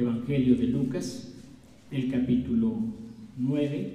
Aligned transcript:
Evangelio 0.00 0.56
de 0.56 0.66
Lucas, 0.66 1.34
el 1.90 2.10
capítulo 2.10 2.74
9. 3.36 3.94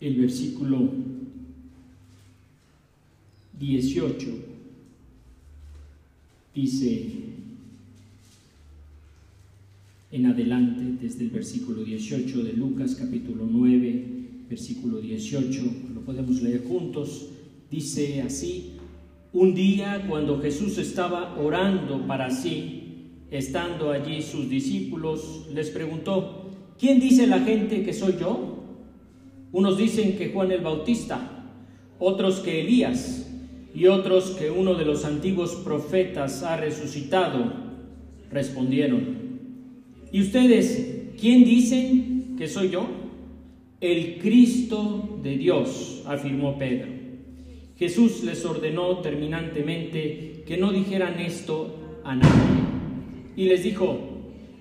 El 0.00 0.14
versículo 0.14 0.92
18 3.58 4.26
dice 6.54 7.28
en 10.10 10.26
adelante, 10.26 10.98
desde 11.02 11.24
el 11.24 11.30
versículo 11.30 11.82
18 11.82 12.42
de 12.44 12.52
Lucas 12.52 12.94
capítulo 12.94 13.48
9, 13.50 14.04
versículo 14.48 15.00
18, 15.00 15.62
lo 15.94 16.00
podemos 16.02 16.42
leer 16.42 16.64
juntos, 16.64 17.28
dice 17.70 18.22
así, 18.22 18.78
un 19.32 19.54
día 19.54 20.04
cuando 20.08 20.40
Jesús 20.40 20.78
estaba 20.78 21.36
orando 21.38 22.06
para 22.06 22.30
sí, 22.30 23.10
estando 23.30 23.90
allí 23.90 24.22
sus 24.22 24.48
discípulos, 24.48 25.46
les 25.52 25.70
preguntó, 25.70 26.50
¿quién 26.78 26.98
dice 26.98 27.26
la 27.26 27.40
gente 27.40 27.82
que 27.82 27.92
soy 27.92 28.16
yo? 28.18 28.58
Unos 29.52 29.76
dicen 29.76 30.16
que 30.16 30.30
Juan 30.30 30.50
el 30.50 30.62
Bautista, 30.62 31.46
otros 31.98 32.40
que 32.40 32.60
Elías 32.60 33.30
y 33.74 33.86
otros 33.86 34.30
que 34.30 34.50
uno 34.50 34.74
de 34.74 34.84
los 34.84 35.04
antiguos 35.04 35.54
profetas 35.56 36.42
ha 36.42 36.56
resucitado. 36.56 37.68
Respondieron, 38.30 39.40
¿y 40.10 40.20
ustedes 40.20 41.12
quién 41.20 41.44
dicen 41.44 42.34
que 42.36 42.48
soy 42.48 42.70
yo? 42.70 42.86
El 43.80 44.18
Cristo 44.18 45.20
de 45.22 45.36
Dios, 45.36 46.02
afirmó 46.06 46.58
Pedro. 46.58 46.97
Jesús 47.78 48.24
les 48.24 48.44
ordenó 48.44 48.98
terminantemente 48.98 50.42
que 50.44 50.56
no 50.56 50.72
dijeran 50.72 51.20
esto 51.20 52.00
a 52.02 52.16
nadie. 52.16 52.62
Y 53.36 53.44
les 53.44 53.62
dijo, 53.62 53.98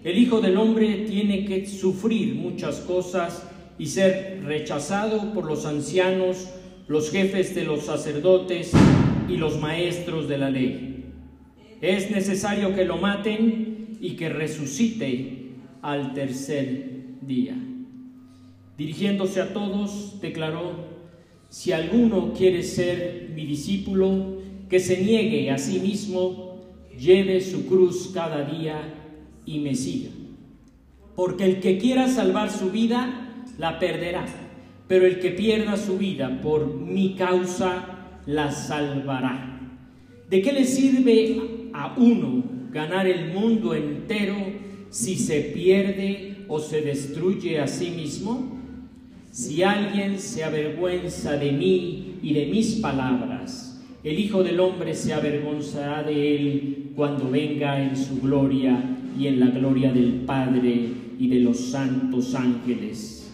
el 0.04 0.18
Hijo 0.20 0.40
del 0.40 0.56
Hombre 0.58 1.06
tiene 1.10 1.46
que 1.46 1.66
sufrir 1.66 2.36
muchas 2.36 2.80
cosas 2.82 3.50
y 3.80 3.88
ser 3.88 4.44
rechazado 4.44 5.34
por 5.34 5.46
los 5.46 5.66
ancianos, 5.66 6.48
los 6.88 7.10
jefes 7.10 7.56
de 7.56 7.64
los 7.64 7.86
sacerdotes 7.86 8.72
y 9.28 9.38
los 9.38 9.60
maestros 9.60 10.28
de 10.28 10.38
la 10.38 10.52
ley. 10.52 11.06
Es 11.82 12.12
necesario 12.12 12.76
que 12.76 12.86
lo 12.86 12.98
maten 12.98 13.98
y 14.00 14.12
que 14.12 14.30
resucite 14.30 15.54
al 15.82 16.14
tercer 16.14 17.18
día. 17.22 17.56
Dirigiéndose 18.78 19.42
a 19.42 19.54
todos, 19.54 20.22
declaró, 20.22 20.97
si 21.50 21.72
alguno 21.72 22.34
quiere 22.34 22.64
ser 22.64 23.32
mi 23.34 23.46
discípulo, 23.46 24.38
que 24.70 24.80
se 24.80 25.02
niegue 25.02 25.50
a 25.50 25.58
sí 25.58 25.80
mismo, 25.80 26.60
lleve 26.98 27.42
su 27.42 27.66
cruz 27.68 28.12
cada 28.14 28.44
día 28.44 28.94
y 29.46 29.60
me 29.60 29.76
siga. 29.76 30.10
Porque 31.16 31.46
el 31.46 31.60
que 31.60 31.78
quiera 31.78 32.08
salvar 32.08 32.52
su 32.52 32.70
vida, 32.70 33.46
la 33.58 33.80
perderá. 33.80 34.26
Pero 34.88 35.06
el 35.06 35.20
que 35.20 35.32
pierda 35.32 35.78
su 35.78 35.98
vida 35.98 36.42
por 36.42 36.68
mi 36.68 37.16
causa, 37.16 38.20
la 38.26 38.52
salvará. 38.52 39.78
¿De 40.30 40.42
qué 40.42 40.52
le 40.52 40.66
sirve 40.66 41.70
a 41.74 41.96
uno 41.98 42.44
ganar 42.72 43.08
el 43.08 43.34
mundo 43.34 43.74
entero 43.74 44.36
si 44.90 45.16
se 45.16 45.40
pierde 45.42 46.46
o 46.48 46.60
se 46.60 46.82
destruye 46.82 47.60
a 47.60 47.68
sí 47.68 47.90
mismo? 47.92 48.57
Si 49.38 49.62
alguien 49.62 50.18
se 50.18 50.44
avergüenza 50.44 51.38
de 51.38 51.52
mí 51.52 52.16
y 52.24 52.34
de 52.34 52.48
mis 52.48 52.78
palabras, 52.78 53.80
el 54.04 54.18
Hijo 54.18 54.42
del 54.42 54.60
Hombre 54.60 54.96
se 54.96 55.14
avergonzará 55.14 56.02
de 56.02 56.36
él 56.36 56.92
cuando 56.96 57.30
venga 57.30 57.80
en 57.80 57.96
su 57.96 58.20
gloria 58.20 58.84
y 59.16 59.28
en 59.28 59.40
la 59.40 59.52
gloria 59.52 59.94
del 59.94 60.22
Padre 60.26 60.90
y 61.20 61.28
de 61.28 61.40
los 61.42 61.60
santos 61.60 62.34
ángeles. 62.34 63.32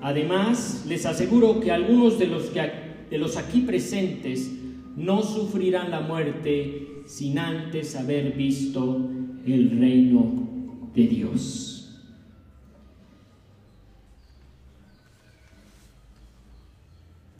Además, 0.00 0.86
les 0.88 1.04
aseguro 1.04 1.60
que 1.60 1.70
algunos 1.70 2.18
de 2.18 2.26
los, 2.26 2.44
que, 2.44 2.62
de 3.10 3.18
los 3.18 3.36
aquí 3.36 3.60
presentes 3.60 4.50
no 4.96 5.22
sufrirán 5.22 5.90
la 5.90 6.00
muerte 6.00 7.02
sin 7.04 7.38
antes 7.38 7.96
haber 7.96 8.32
visto 8.32 9.10
el 9.46 9.78
reino 9.78 10.48
de 10.94 11.06
Dios. 11.06 11.73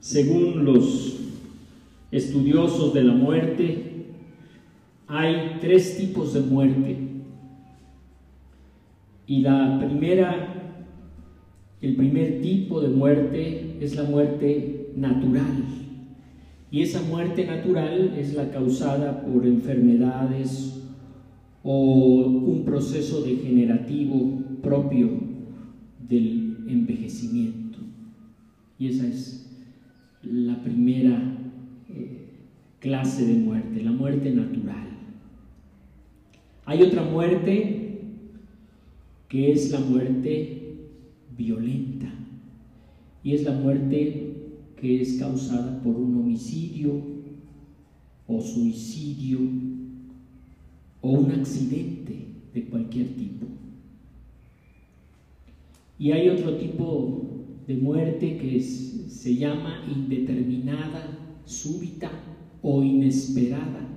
Según 0.05 0.67
los 0.67 1.17
estudiosos 2.11 2.93
de 2.93 3.05
la 3.05 3.15
muerte, 3.15 4.05
hay 5.07 5.57
tres 5.63 5.97
tipos 5.97 6.35
de 6.35 6.41
muerte. 6.41 6.99
Y 9.27 9.41
la 9.41 9.79
primera, 9.79 10.91
el 11.81 11.97
primer 11.97 12.43
tipo 12.43 12.83
de 12.83 12.89
muerte 12.89 13.79
es 13.81 13.97
la 13.97 14.03
muerte 14.03 14.91
natural. 14.95 15.65
Y 16.71 16.83
esa 16.83 17.01
muerte 17.01 17.47
natural 17.47 18.13
es 18.19 18.35
la 18.35 18.51
causada 18.51 19.25
por 19.25 19.47
enfermedades 19.47 20.83
o 21.63 22.27
un 22.27 22.63
proceso 22.67 23.23
degenerativo 23.23 24.39
propio 24.63 25.09
del 26.07 26.59
envejecimiento. 26.69 27.79
Y 28.79 28.89
esa 28.89 29.07
es 29.07 29.44
la 30.27 30.63
primera 30.63 31.39
eh, 31.89 32.29
clase 32.81 33.27
de 33.27 33.35
muerte, 33.35 33.83
la 33.83 33.93
muerte 33.93 34.31
natural. 34.31 34.89
Hay 36.65 36.83
otra 36.83 37.03
muerte 37.03 38.01
que 39.29 39.53
es 39.53 39.71
la 39.71 39.81
muerte 39.81 40.77
violenta 41.37 42.13
y 43.23 43.35
es 43.35 43.43
la 43.43 43.53
muerte 43.53 44.35
que 44.81 45.01
es 45.01 45.15
causada 45.15 45.83
por 45.83 45.97
un 45.97 46.17
homicidio 46.17 46.93
o 48.27 48.41
suicidio 48.41 49.41
o 51.01 51.11
un 51.11 51.33
accidente 51.33 52.27
de 52.55 52.65
cualquier 52.65 53.09
tipo. 53.09 53.47
Y 55.99 56.13
hay 56.13 56.29
otro 56.29 56.57
tipo 56.57 57.34
de 57.67 57.75
muerte 57.77 58.37
que 58.39 58.61
se 58.61 59.37
llama 59.37 59.85
indeterminada, 59.91 61.19
súbita 61.45 62.11
o 62.63 62.83
inesperada. 62.83 63.89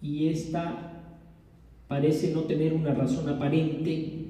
Y 0.00 0.28
esta 0.28 0.88
parece 1.88 2.32
no 2.32 2.42
tener 2.42 2.74
una 2.74 2.94
razón 2.94 3.28
aparente 3.28 4.26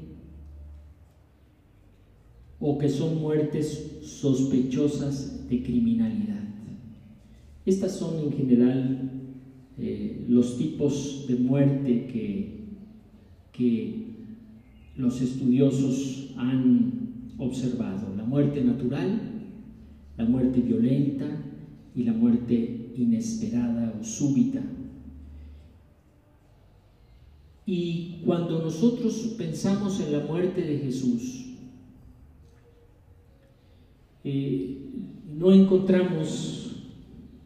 o 2.61 2.79
que 2.79 2.89
son 2.89 3.21
muertes 3.21 3.99
sospechosas 4.03 5.49
de 5.49 5.63
criminalidad. 5.63 6.39
Estas 7.67 7.93
son 7.93 8.19
en 8.25 8.33
general 8.33 9.11
eh, 9.79 10.25
los 10.29 10.57
tipos 10.57 11.27
de 11.29 11.37
muerte 11.37 12.07
que, 12.07 12.65
que 13.53 14.07
los 14.97 15.21
estudiosos 15.21 16.33
han 16.37 17.08
observado, 17.39 18.15
la 18.17 18.25
muerte 18.25 18.63
natural, 18.63 19.21
la 20.17 20.25
muerte 20.25 20.61
violenta 20.61 21.27
y 21.95 22.05
la 22.05 22.13
muerte 22.13 22.93
inesperada 22.97 23.95
o 24.01 24.05
súbita. 24.05 24.61
Y 27.65 28.23
cuando 28.25 28.63
nosotros 28.63 29.35
pensamos 29.37 30.01
en 30.01 30.13
la 30.13 30.21
muerte 30.21 30.63
de 30.63 30.79
Jesús, 30.79 31.45
eh, 34.25 34.79
no 35.39 35.53
encontramos 35.53 36.73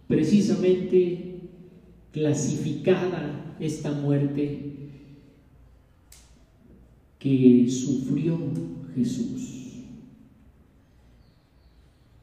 precisamente 0.06 1.40
clasificada 2.12 3.56
esta 3.58 3.92
muerte 3.92 4.72
que 7.18 7.66
sufrió 7.68 8.38
Jesús. 8.94 9.51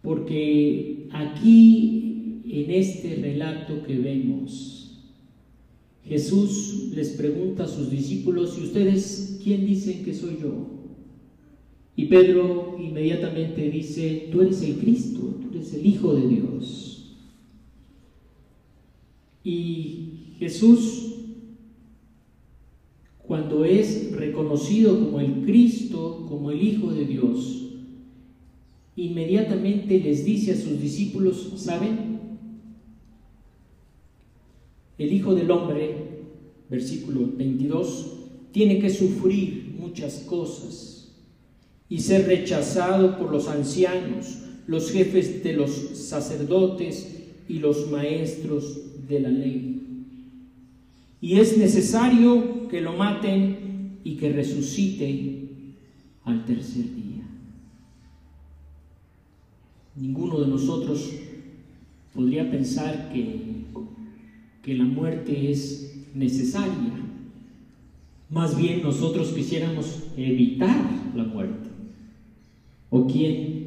Porque 0.10 1.08
aquí, 1.12 2.42
en 2.44 2.72
este 2.72 3.18
relato 3.18 3.84
que 3.84 3.96
vemos, 3.96 5.04
Jesús 6.04 6.90
les 6.96 7.10
pregunta 7.10 7.66
a 7.66 7.68
sus 7.68 7.92
discípulos, 7.92 8.58
¿y 8.58 8.64
ustedes 8.64 9.40
quién 9.44 9.68
dicen 9.68 10.04
que 10.04 10.16
soy 10.16 10.40
yo? 10.42 10.66
Y 11.96 12.06
Pedro 12.06 12.76
inmediatamente 12.82 13.70
dice, 13.70 14.30
tú 14.32 14.42
eres 14.42 14.64
el 14.64 14.78
Cristo, 14.78 15.20
tú 15.44 15.50
eres 15.56 15.76
el 15.76 15.86
Hijo 15.86 16.16
de 16.16 16.28
Dios. 16.28 17.16
Y 19.44 20.34
Jesús, 20.40 21.18
cuando 23.28 23.64
es 23.64 24.12
reconocido 24.14 25.06
como 25.06 25.20
el 25.20 25.44
Cristo, 25.46 26.26
como 26.28 26.50
el 26.50 26.64
Hijo 26.64 26.92
de 26.94 27.06
Dios, 27.06 27.69
inmediatamente 29.06 30.00
les 30.00 30.26
dice 30.26 30.54
a 30.54 30.56
sus 30.56 30.80
discípulos, 30.82 31.54
¿saben? 31.58 32.10
el 35.00 35.14
Hijo 35.14 35.34
del 35.34 35.50
Hombre, 35.50 35.96
versículo 36.70 37.32
22, 37.36 38.18
tiene 38.52 38.80
que 38.80 38.90
sufrir 38.90 39.76
muchas 39.80 40.26
cosas 40.28 41.16
y 41.88 42.00
ser 42.00 42.28
rechazado 42.28 43.18
por 43.18 43.32
los 43.32 43.48
ancianos, 43.48 44.40
los 44.68 44.92
jefes 44.92 45.42
de 45.42 45.54
los 45.54 45.72
sacerdotes 45.72 47.16
y 47.48 47.60
los 47.60 47.90
maestros 47.90 49.08
de 49.08 49.20
la 49.22 49.30
ley. 49.30 49.82
Y 51.22 51.40
es 51.40 51.58
necesario 51.58 52.68
que 52.68 52.82
lo 52.82 52.94
maten 52.94 54.00
y 54.04 54.18
que 54.18 54.34
resucite 54.34 55.48
al 56.26 56.46
tercer 56.46 56.84
día. 56.84 57.19
Ninguno 59.96 60.40
de 60.40 60.48
nosotros 60.48 61.10
podría 62.14 62.50
pensar 62.50 63.12
que, 63.14 63.64
que 64.64 64.74
la 64.76 64.86
muerte 64.86 65.52
es 65.52 66.06
necesaria. 66.14 66.94
Más 68.30 68.58
bien 68.58 68.84
nosotros 68.84 69.30
quisiéramos 69.30 70.04
evitar 70.16 70.80
la 71.16 71.24
muerte. 71.24 71.70
¿O 72.90 73.08
quién 73.08 73.60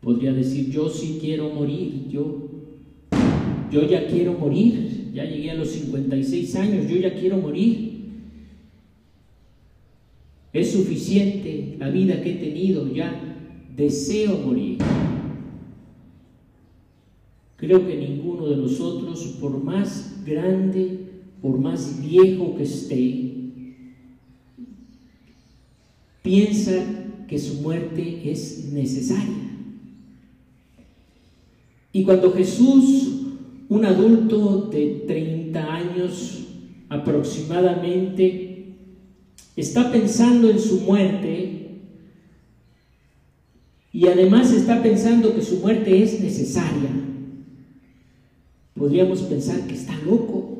podría 0.00 0.32
decir, 0.32 0.70
yo 0.70 0.88
sí 0.88 1.18
quiero 1.20 1.50
morir, 1.50 2.08
yo, 2.08 2.48
yo 3.70 3.88
ya 3.88 4.06
quiero 4.06 4.34
morir, 4.34 5.10
ya 5.12 5.24
llegué 5.24 5.50
a 5.50 5.54
los 5.54 5.70
56 5.70 6.56
años, 6.56 6.88
yo 6.88 6.96
ya 6.96 7.14
quiero 7.14 7.38
morir? 7.38 7.96
Es 10.52 10.72
suficiente 10.72 11.76
la 11.78 11.90
vida 11.90 12.22
que 12.22 12.32
he 12.32 12.36
tenido, 12.36 12.92
ya 12.92 13.35
deseo 13.76 14.38
morir. 14.38 14.78
Creo 17.56 17.86
que 17.86 17.96
ninguno 17.96 18.46
de 18.46 18.56
nosotros, 18.56 19.36
por 19.40 19.62
más 19.62 20.22
grande, 20.24 21.00
por 21.42 21.58
más 21.58 22.00
viejo 22.02 22.56
que 22.56 22.62
esté, 22.62 23.32
piensa 26.22 26.84
que 27.28 27.38
su 27.38 27.62
muerte 27.62 28.30
es 28.30 28.72
necesaria. 28.72 29.46
Y 31.92 32.04
cuando 32.04 32.32
Jesús, 32.32 33.22
un 33.68 33.84
adulto 33.84 34.68
de 34.70 35.04
30 35.06 35.74
años 35.74 36.46
aproximadamente, 36.88 38.74
está 39.56 39.90
pensando 39.90 40.50
en 40.50 40.58
su 40.58 40.80
muerte, 40.82 41.55
y 43.92 44.06
además 44.06 44.52
está 44.52 44.82
pensando 44.82 45.34
que 45.34 45.42
su 45.42 45.58
muerte 45.58 46.02
es 46.02 46.20
necesaria, 46.20 46.90
podríamos 48.74 49.22
pensar 49.22 49.66
que 49.66 49.74
está 49.74 49.96
loco. 50.04 50.52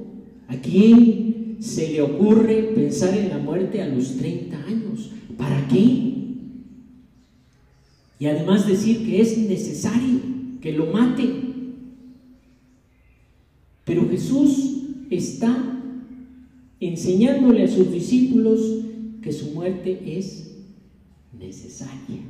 ¿A 0.49 0.56
quién 0.56 1.56
se 1.61 1.93
le 1.93 2.02
ocurre 2.02 2.62
pensar 2.75 3.17
en 3.17 3.28
la 3.28 3.38
muerte 3.38 3.82
a 3.82 3.88
los 3.88 4.17
30 4.17 4.56
años? 4.64 5.11
¿Para 5.37 5.67
qué? 5.69 6.06
Y 8.19 8.26
además 8.26 8.67
decir 8.67 9.05
que 9.05 9.20
es 9.20 9.37
necesario 9.37 10.20
que 10.61 10.73
lo 10.73 10.87
mate. 10.87 11.28
Pero 13.84 14.08
Jesús 14.08 14.82
está 15.11 15.81
enseñándole 16.81 17.64
a 17.64 17.69
sus 17.69 17.90
discípulos 17.90 18.61
que 19.23 19.32
su 19.32 19.52
muerte 19.52 20.19
es 20.19 20.56
necesaria. 21.38 22.20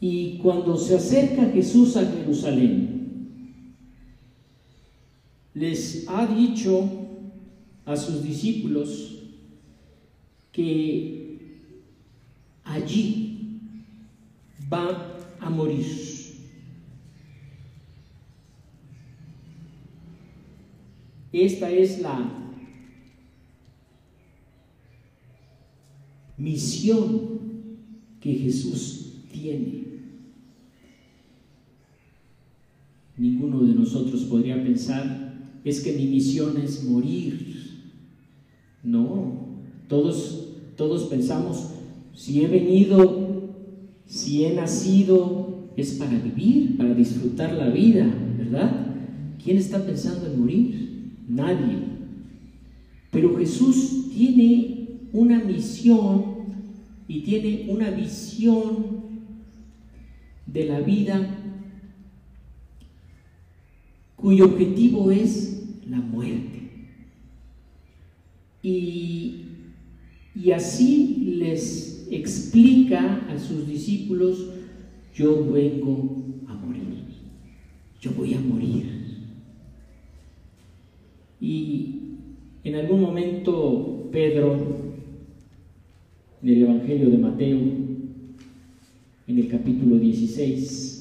Y 0.00 0.38
cuando 0.38 0.76
se 0.76 0.96
acerca 0.96 1.50
Jesús 1.50 1.96
a 1.96 2.04
Jerusalén, 2.04 3.76
les 5.54 6.06
ha 6.08 6.26
dicho 6.26 6.88
a 7.86 7.96
sus 7.96 8.22
discípulos 8.22 9.22
que 10.52 11.38
allí 12.64 13.60
va 14.70 15.18
a 15.40 15.48
morir. 15.48 15.86
Esta 21.32 21.70
es 21.70 22.00
la 22.00 22.32
misión 26.36 27.40
que 28.20 28.34
Jesús 28.34 29.05
tiene. 29.40 29.84
Ninguno 33.16 33.62
de 33.62 33.74
nosotros 33.74 34.22
podría 34.24 34.62
pensar, 34.62 35.34
es 35.64 35.80
que 35.80 35.92
mi 35.92 36.06
misión 36.06 36.56
es 36.62 36.84
morir. 36.84 37.56
No, 38.82 39.46
todos, 39.88 40.48
todos 40.76 41.04
pensamos, 41.04 41.70
si 42.14 42.42
he 42.42 42.46
venido, 42.46 43.50
si 44.06 44.44
he 44.44 44.54
nacido, 44.54 45.70
es 45.76 45.92
para 45.92 46.18
vivir, 46.18 46.76
para 46.76 46.94
disfrutar 46.94 47.52
la 47.54 47.68
vida, 47.68 48.06
¿verdad? 48.38 48.86
¿Quién 49.42 49.58
está 49.58 49.84
pensando 49.84 50.26
en 50.26 50.40
morir? 50.40 51.12
Nadie. 51.28 51.78
Pero 53.10 53.36
Jesús 53.36 54.10
tiene 54.14 55.08
una 55.12 55.42
misión 55.42 56.36
y 57.08 57.20
tiene 57.20 57.66
una 57.68 57.90
visión 57.90 58.95
de 60.56 60.64
la 60.64 60.80
vida 60.80 61.28
cuyo 64.16 64.46
objetivo 64.46 65.10
es 65.10 65.82
la 65.86 65.98
muerte. 65.98 66.88
Y, 68.62 69.42
y 70.34 70.50
así 70.52 71.34
les 71.36 72.08
explica 72.10 73.26
a 73.28 73.38
sus 73.38 73.68
discípulos, 73.68 74.48
yo 75.14 75.52
vengo 75.52 76.24
a 76.48 76.54
morir, 76.54 77.04
yo 78.00 78.12
voy 78.12 78.32
a 78.32 78.40
morir. 78.40 78.86
Y 81.38 82.00
en 82.64 82.74
algún 82.76 83.02
momento 83.02 84.08
Pedro, 84.10 84.54
en 86.42 86.48
el 86.48 86.62
Evangelio 86.62 87.10
de 87.10 87.18
Mateo, 87.18 87.85
en 89.26 89.38
el 89.38 89.48
capítulo 89.48 89.98
16, 89.98 90.96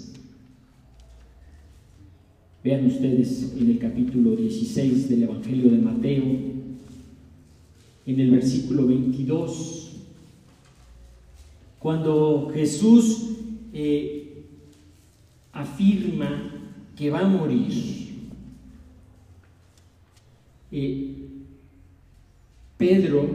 Vean 2.66 2.88
ustedes 2.88 3.54
en 3.60 3.70
el 3.70 3.78
capítulo 3.78 4.36
16 4.36 5.08
del 5.08 5.22
Evangelio 5.22 5.70
de 5.70 5.78
Mateo, 5.78 6.24
en 8.08 8.20
el 8.20 8.32
versículo 8.32 8.88
22, 8.88 9.98
cuando 11.78 12.50
Jesús 12.52 13.36
eh, 13.72 14.46
afirma 15.54 16.56
que 16.96 17.12
va 17.12 17.20
a 17.20 17.28
morir. 17.28 18.32
Eh, 20.72 21.14
Pedro 22.80 23.30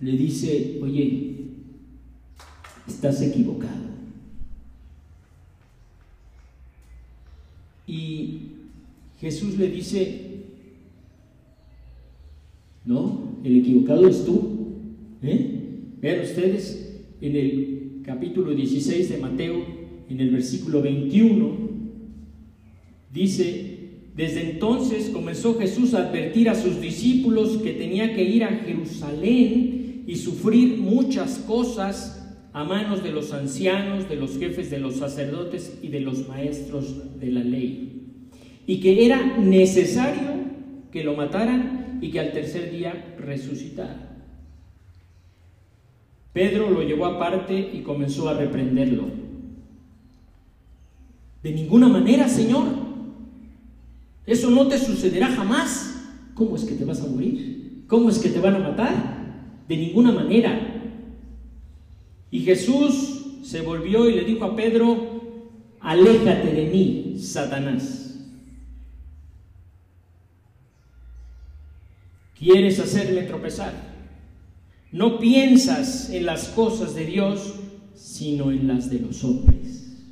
le 0.00 0.12
dice, 0.12 0.80
oye, 0.82 1.29
estás 2.90 3.22
equivocado. 3.22 3.90
Y 7.86 8.42
Jesús 9.20 9.58
le 9.58 9.68
dice, 9.68 10.20
no, 12.84 13.38
el 13.42 13.58
equivocado 13.58 14.06
es 14.08 14.24
tú. 14.24 14.58
¿eh? 15.22 15.60
Vean 16.00 16.20
ustedes 16.20 17.00
en 17.20 17.36
el 17.36 18.02
capítulo 18.04 18.54
16 18.54 19.08
de 19.08 19.18
Mateo, 19.18 19.64
en 20.08 20.20
el 20.20 20.30
versículo 20.30 20.82
21, 20.82 21.70
dice, 23.12 23.78
desde 24.16 24.50
entonces 24.52 25.10
comenzó 25.10 25.58
Jesús 25.58 25.94
a 25.94 26.08
advertir 26.08 26.48
a 26.48 26.54
sus 26.54 26.80
discípulos 26.80 27.58
que 27.58 27.72
tenía 27.72 28.14
que 28.14 28.24
ir 28.24 28.44
a 28.44 28.48
Jerusalén 28.48 30.04
y 30.06 30.16
sufrir 30.16 30.78
muchas 30.78 31.38
cosas 31.38 32.19
a 32.52 32.64
manos 32.64 33.02
de 33.02 33.12
los 33.12 33.32
ancianos, 33.32 34.08
de 34.08 34.16
los 34.16 34.38
jefes 34.38 34.70
de 34.70 34.78
los 34.78 34.96
sacerdotes 34.96 35.78
y 35.82 35.88
de 35.88 36.00
los 36.00 36.28
maestros 36.28 37.20
de 37.20 37.30
la 37.30 37.40
ley. 37.40 38.18
Y 38.66 38.80
que 38.80 39.04
era 39.04 39.38
necesario 39.38 40.30
que 40.90 41.04
lo 41.04 41.14
mataran 41.14 41.98
y 42.00 42.10
que 42.10 42.20
al 42.20 42.32
tercer 42.32 42.70
día 42.70 43.14
resucitara. 43.18 44.10
Pedro 46.32 46.70
lo 46.70 46.82
llevó 46.82 47.06
aparte 47.06 47.70
y 47.72 47.80
comenzó 47.82 48.28
a 48.28 48.34
reprenderlo. 48.34 49.04
De 51.42 51.52
ninguna 51.52 51.88
manera, 51.88 52.28
Señor. 52.28 52.66
Eso 54.26 54.50
no 54.50 54.68
te 54.68 54.78
sucederá 54.78 55.28
jamás. 55.28 55.96
¿Cómo 56.34 56.56
es 56.56 56.64
que 56.64 56.74
te 56.74 56.84
vas 56.84 57.02
a 57.02 57.06
morir? 57.06 57.84
¿Cómo 57.86 58.08
es 58.08 58.18
que 58.18 58.28
te 58.28 58.40
van 58.40 58.56
a 58.56 58.60
matar? 58.60 59.64
De 59.66 59.76
ninguna 59.76 60.12
manera. 60.12 60.69
Y 62.30 62.40
Jesús 62.40 63.26
se 63.42 63.60
volvió 63.60 64.08
y 64.08 64.14
le 64.14 64.24
dijo 64.24 64.44
a 64.44 64.54
Pedro, 64.54 65.22
aléjate 65.80 66.52
de 66.52 66.66
mí, 66.66 67.16
Satanás. 67.18 68.18
¿Quieres 72.38 72.78
hacerme 72.78 73.22
tropezar? 73.22 73.74
No 74.92 75.18
piensas 75.18 76.10
en 76.10 76.26
las 76.26 76.48
cosas 76.48 76.94
de 76.94 77.04
Dios, 77.04 77.54
sino 77.94 78.50
en 78.50 78.66
las 78.66 78.88
de 78.90 79.00
los 79.00 79.22
hombres. 79.24 80.04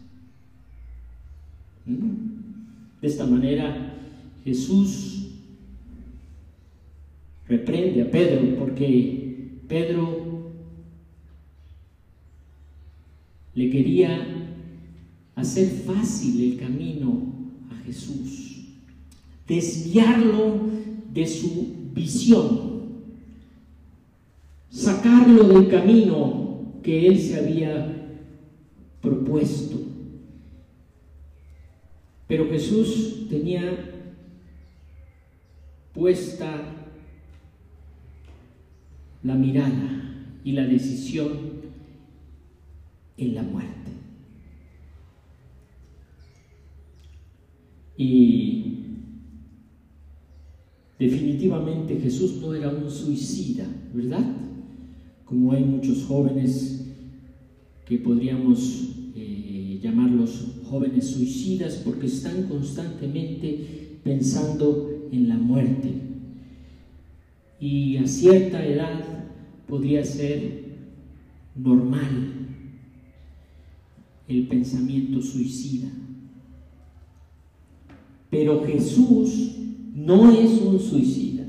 ¿Mm? 1.87 2.29
De 3.01 3.09
esta 3.09 3.27
manera, 3.27 3.95
Jesús 4.45 5.29
reprende 7.49 8.03
a 8.03 8.11
Pedro 8.11 8.59
porque 8.59 9.61
Pedro 9.69 10.28
le 13.59 13.71
quería 13.71 14.25
hacer 15.35 15.67
fácil 15.85 16.53
el 16.53 16.61
camino 16.61 17.23
a 17.73 17.85
Jesús, 17.85 18.69
desviarlo 19.49 20.61
de 21.13 21.27
su 21.27 21.75
visión, 21.93 23.03
sacarlo 24.71 25.43
del 25.49 25.69
camino 25.69 26.71
que 26.85 27.09
él 27.09 27.19
se 27.19 27.37
había 27.37 28.21
propuesto. 29.03 29.77
Pero 32.29 32.49
Jesús 32.49 33.27
tenía 33.29 33.73
puesta 35.93 36.63
la 39.25 39.35
mirada 39.35 40.15
y 40.45 40.53
la 40.53 40.65
decisión 40.65 41.58
en 43.19 43.35
la 43.35 43.43
muerte. 43.43 43.91
Y 47.97 48.65
definitivamente 50.99 51.99
Jesús 52.01 52.41
no 52.41 52.55
era 52.55 52.71
un 52.71 52.89
suicida, 52.91 53.67
¿verdad? 53.93 54.25
Como 55.25 55.53
hay 55.53 55.65
muchos 55.65 56.05
jóvenes 56.05 56.87
que 57.87 57.99
podríamos 57.99 58.91
eh, 59.17 59.81
llamarlos 59.83 60.47
jóvenes 60.71 61.09
suicidas 61.09 61.83
porque 61.85 62.07
están 62.07 62.45
constantemente 62.45 63.99
pensando 64.05 65.09
en 65.11 65.29
la 65.29 65.37
muerte. 65.37 65.91
Y 67.61 67.97
a 67.97 68.07
cierta 68.07 68.65
edad 68.65 69.01
podría 69.67 70.05
ser 70.05 70.69
normal 71.57 72.38
el 74.29 74.47
pensamiento 74.47 75.23
suicida. 75.23 75.89
Pero 78.31 78.63
Jesús 78.65 79.57
no 79.95 80.31
es 80.31 80.61
un 80.61 80.79
suicida, 80.79 81.47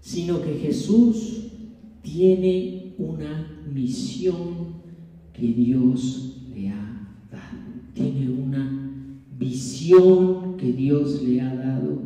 sino 0.00 0.40
que 0.40 0.54
Jesús 0.54 1.48
tiene 2.02 2.94
una 2.98 3.64
misión 3.72 4.82
que 5.32 5.48
Dios 5.48 6.36
le 6.54 6.68
ha 6.70 7.08
dado. 7.30 7.58
Tiene 7.94 8.30
una 8.30 8.90
visión 9.38 10.56
que 10.56 10.72
Dios 10.72 11.22
le 11.22 11.40
ha 11.40 11.54
dado. 11.54 12.02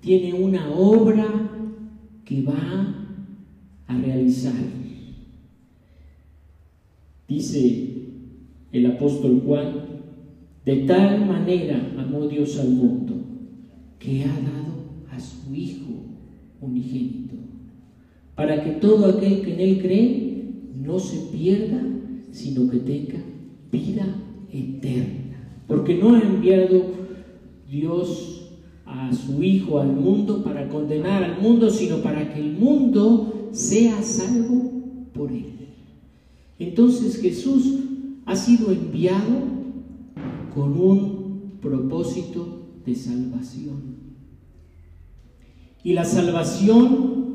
Tiene 0.00 0.34
una 0.34 0.68
obra 0.72 1.26
que 2.24 2.42
va 2.42 3.12
a 3.86 3.98
realizar. 3.98 4.54
Dice 7.28 7.92
el 8.72 8.86
apóstol 8.86 9.42
Juan, 9.44 9.72
de 10.64 10.76
tal 10.78 11.26
manera 11.26 11.92
amó 11.98 12.26
Dios 12.26 12.58
al 12.58 12.70
mundo 12.70 13.14
que 13.98 14.24
ha 14.24 14.28
dado 14.28 14.72
a 15.10 15.20
su 15.20 15.54
Hijo 15.54 15.90
unigénito, 16.60 17.34
para 18.34 18.64
que 18.64 18.70
todo 18.72 19.06
aquel 19.06 19.42
que 19.42 19.54
en 19.54 19.60
Él 19.60 19.82
cree 19.82 20.44
no 20.82 20.98
se 20.98 21.18
pierda, 21.36 21.82
sino 22.30 22.68
que 22.70 22.78
tenga 22.78 23.22
vida 23.70 24.06
eterna. 24.50 25.64
Porque 25.66 25.96
no 25.96 26.14
ha 26.14 26.20
enviado 26.20 26.82
Dios 27.70 28.50
a 28.86 29.12
su 29.12 29.42
Hijo 29.42 29.78
al 29.78 29.92
mundo 29.92 30.42
para 30.42 30.68
condenar 30.68 31.22
al 31.22 31.40
mundo, 31.40 31.70
sino 31.70 31.98
para 31.98 32.32
que 32.32 32.40
el 32.40 32.52
mundo 32.52 33.50
sea 33.52 34.02
salvo 34.02 34.70
por 35.12 35.30
Él. 35.30 35.52
Entonces 36.58 37.20
Jesús 37.20 37.74
ha 38.26 38.36
sido 38.36 38.72
enviado 38.72 39.40
con 40.54 40.78
un 40.78 41.58
propósito 41.60 42.68
de 42.84 42.94
salvación. 42.94 44.02
Y 45.84 45.94
la 45.94 46.04
salvación, 46.04 47.34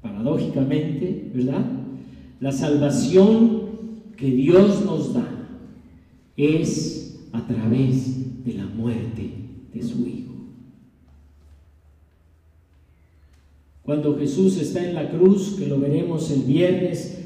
paradójicamente, 0.00 1.30
¿verdad? 1.34 1.64
La 2.40 2.50
salvación 2.50 3.62
que 4.16 4.30
Dios 4.30 4.84
nos 4.84 5.14
da 5.14 5.28
es 6.36 7.20
a 7.32 7.46
través 7.46 8.44
de 8.44 8.54
la 8.54 8.66
muerte 8.66 9.30
de 9.72 9.82
su 9.82 10.06
Hijo. 10.06 10.32
Cuando 13.82 14.16
Jesús 14.16 14.58
está 14.58 14.84
en 14.84 14.94
la 14.94 15.10
cruz, 15.10 15.56
que 15.58 15.66
lo 15.66 15.78
veremos 15.78 16.30
el 16.30 16.42
viernes, 16.42 17.18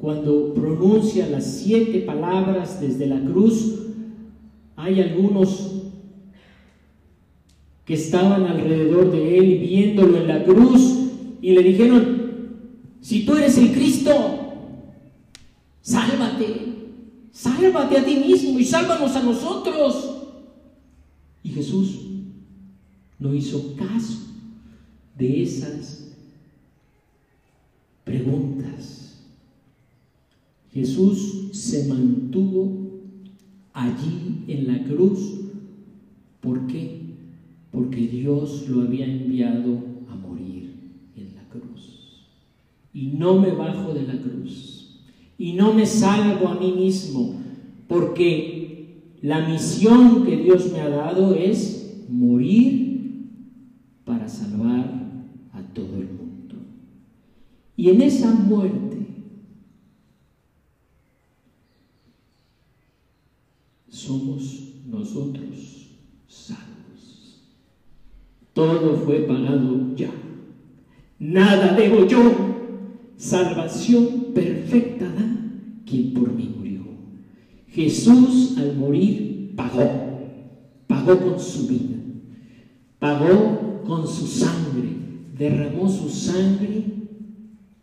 cuando 0.00 0.54
pronuncia 0.54 1.28
las 1.28 1.44
siete 1.44 2.00
palabras 2.00 2.80
desde 2.80 3.06
la 3.06 3.20
cruz, 3.20 3.74
hay 4.76 5.00
algunos 5.02 5.82
que 7.84 7.94
estaban 7.94 8.44
alrededor 8.44 9.12
de 9.12 9.38
él 9.38 9.58
viéndolo 9.58 10.16
en 10.16 10.28
la 10.28 10.42
cruz 10.42 10.96
y 11.42 11.52
le 11.52 11.62
dijeron, 11.62 12.20
si 13.00 13.26
tú 13.26 13.36
eres 13.36 13.58
el 13.58 13.72
Cristo, 13.72 14.10
sálvate, 15.82 16.46
sálvate 17.30 17.98
a 17.98 18.04
ti 18.04 18.16
mismo 18.16 18.58
y 18.58 18.64
sálvanos 18.64 19.14
a 19.16 19.22
nosotros. 19.22 20.16
Y 21.42 21.50
Jesús 21.50 22.00
no 23.18 23.34
hizo 23.34 23.76
caso 23.76 24.18
de 25.18 25.42
esas 25.42 26.14
preguntas. 28.04 28.99
Jesús 30.72 31.48
se 31.52 31.88
mantuvo 31.88 32.90
allí 33.72 34.44
en 34.46 34.66
la 34.68 34.84
cruz. 34.84 35.40
¿Por 36.40 36.66
qué? 36.66 37.00
Porque 37.70 38.06
Dios 38.06 38.68
lo 38.68 38.82
había 38.82 39.06
enviado 39.06 39.78
a 40.08 40.14
morir 40.14 40.74
en 41.16 41.34
la 41.34 41.44
cruz. 41.48 42.26
Y 42.92 43.08
no 43.08 43.40
me 43.40 43.50
bajo 43.52 43.92
de 43.92 44.02
la 44.02 44.20
cruz. 44.20 45.00
Y 45.38 45.54
no 45.54 45.72
me 45.72 45.86
salvo 45.86 46.48
a 46.48 46.58
mí 46.58 46.72
mismo. 46.72 47.34
Porque 47.88 48.70
la 49.22 49.48
misión 49.48 50.24
que 50.24 50.36
Dios 50.36 50.70
me 50.72 50.80
ha 50.80 50.88
dado 50.88 51.34
es 51.34 52.04
morir 52.08 53.28
para 54.04 54.28
salvar 54.28 55.10
a 55.52 55.62
todo 55.74 55.96
el 55.96 56.06
mundo. 56.06 56.56
Y 57.76 57.90
en 57.90 58.02
esa 58.02 58.32
muerte 58.32 58.89
somos 64.10 64.72
nosotros 64.86 65.86
salvos. 66.26 67.44
Todo 68.52 68.96
fue 68.96 69.20
pagado 69.20 69.94
ya. 69.94 70.10
Nada 71.18 71.74
debo 71.74 72.06
yo. 72.06 72.48
Salvación 73.16 74.32
perfecta 74.34 75.06
da 75.06 75.26
quien 75.86 76.14
por 76.14 76.32
mí 76.32 76.52
murió. 76.56 76.80
Jesús 77.68 78.56
al 78.58 78.76
morir 78.76 79.52
pagó. 79.54 79.88
Pagó 80.88 81.18
con 81.20 81.38
su 81.38 81.68
vida. 81.68 81.98
Pagó 82.98 83.82
con 83.86 84.08
su 84.08 84.26
sangre. 84.26 84.88
Derramó 85.38 85.88
su 85.88 86.08
sangre 86.08 86.84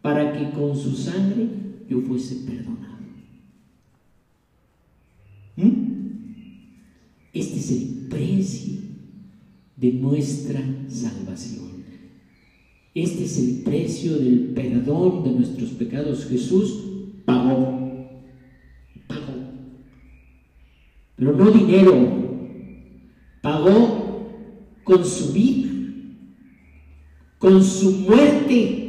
para 0.02 0.34
que 0.34 0.50
con 0.52 0.76
su 0.76 0.94
sangre 0.94 1.48
yo 1.88 2.02
fuese 2.02 2.36
perdonado. 2.46 2.98
¿Mm? 5.56 5.88
Este 7.38 7.60
es 7.60 7.72
el 7.72 8.08
precio 8.10 8.80
de 9.76 9.94
nuestra 9.94 10.60
salvación. 10.88 11.84
Este 12.96 13.26
es 13.26 13.38
el 13.38 13.62
precio 13.64 14.18
del 14.18 14.54
perdón 14.56 15.24
de 15.24 15.32
nuestros 15.34 15.70
pecados. 15.72 16.26
Jesús 16.26 16.84
pagó, 17.26 18.12
pagó. 19.06 19.34
Pero 21.16 21.34
no 21.34 21.52
dinero, 21.52 21.94
pagó 23.44 24.32
con 24.84 25.06
su 25.06 25.32
vida, 25.32 25.70
con 27.38 27.64
su 27.64 27.92
muerte 27.92 28.87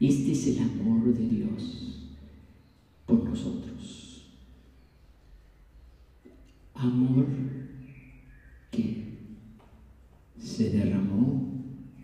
Este 0.00 0.32
es 0.32 0.46
el 0.46 0.60
amor 0.60 1.12
de 1.14 1.28
Dios 1.28 2.10
por 3.04 3.22
nosotros. 3.22 4.24
Amor 6.72 7.26
que 8.70 9.18
se 10.38 10.70
derramó 10.70 11.52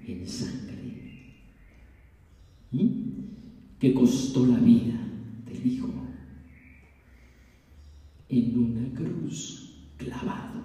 en 0.07 0.29
sangre, 0.29 1.37
que 3.79 3.95
costó 3.95 4.45
la 4.45 4.59
vida 4.59 5.01
del 5.47 5.67
Hijo 5.67 5.89
en 8.29 8.59
una 8.59 8.95
cruz 8.95 9.87
clavado. 9.97 10.65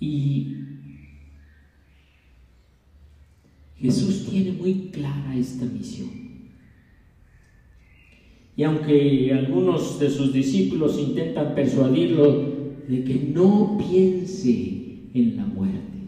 Y 0.00 0.56
Jesús 3.82 4.26
tiene 4.30 4.52
muy 4.52 4.90
clara 4.92 5.34
esta 5.36 5.64
misión. 5.64 6.08
Y 8.56 8.62
aunque 8.62 9.32
algunos 9.32 9.98
de 9.98 10.08
sus 10.08 10.32
discípulos 10.32 11.00
intentan 11.00 11.52
persuadirlo 11.56 12.52
de 12.86 13.02
que 13.02 13.32
no 13.34 13.76
piense 13.78 15.08
en 15.12 15.36
la 15.36 15.46
muerte, 15.46 15.98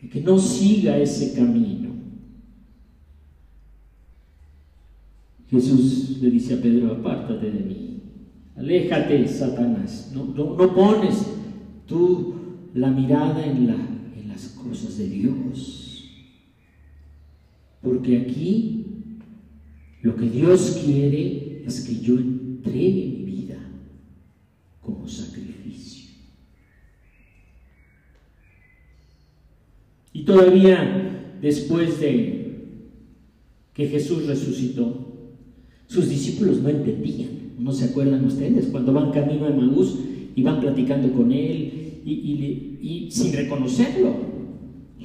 de 0.00 0.08
que 0.08 0.20
no 0.22 0.38
siga 0.38 0.96
ese 0.96 1.34
camino, 1.34 1.90
Jesús 5.50 6.18
le 6.22 6.30
dice 6.30 6.54
a 6.54 6.62
Pedro, 6.62 6.92
apártate 6.92 7.50
de 7.50 7.60
mí, 7.60 8.00
aléjate, 8.56 9.28
Satanás, 9.28 10.12
no, 10.14 10.56
pones 10.74 11.26
tú 11.86 12.34
la 12.72 12.90
mirada 12.90 13.44
en, 13.44 13.66
la, 13.66 13.74
en 13.74 14.28
las 14.28 14.48
cosas 14.48 14.96
de 14.96 15.08
Dios 15.08 15.85
porque 17.86 18.18
aquí 18.18 18.84
lo 20.02 20.16
que 20.16 20.28
Dios 20.28 20.82
quiere 20.84 21.62
es 21.64 21.82
que 21.82 22.00
yo 22.04 22.18
entregue 22.18 23.06
mi 23.06 23.24
vida 23.24 23.58
como 24.82 25.06
sacrificio. 25.06 26.10
Y 30.12 30.24
todavía 30.24 31.36
después 31.40 32.00
de 32.00 32.72
que 33.72 33.86
Jesús 33.86 34.26
resucitó, 34.26 35.28
sus 35.86 36.08
discípulos 36.08 36.60
no 36.62 36.68
entendían. 36.68 37.54
¿No 37.56 37.70
se 37.70 37.84
acuerdan 37.84 38.24
ustedes? 38.24 38.66
Cuando 38.66 38.92
van 38.92 39.12
camino 39.12 39.46
a 39.46 39.50
Maús 39.50 39.94
y 40.34 40.42
van 40.42 40.60
platicando 40.60 41.12
con 41.12 41.30
él 41.30 42.00
y, 42.04 42.78
y 42.82 43.10
sin 43.12 43.32
reconocerlo, 43.32 44.16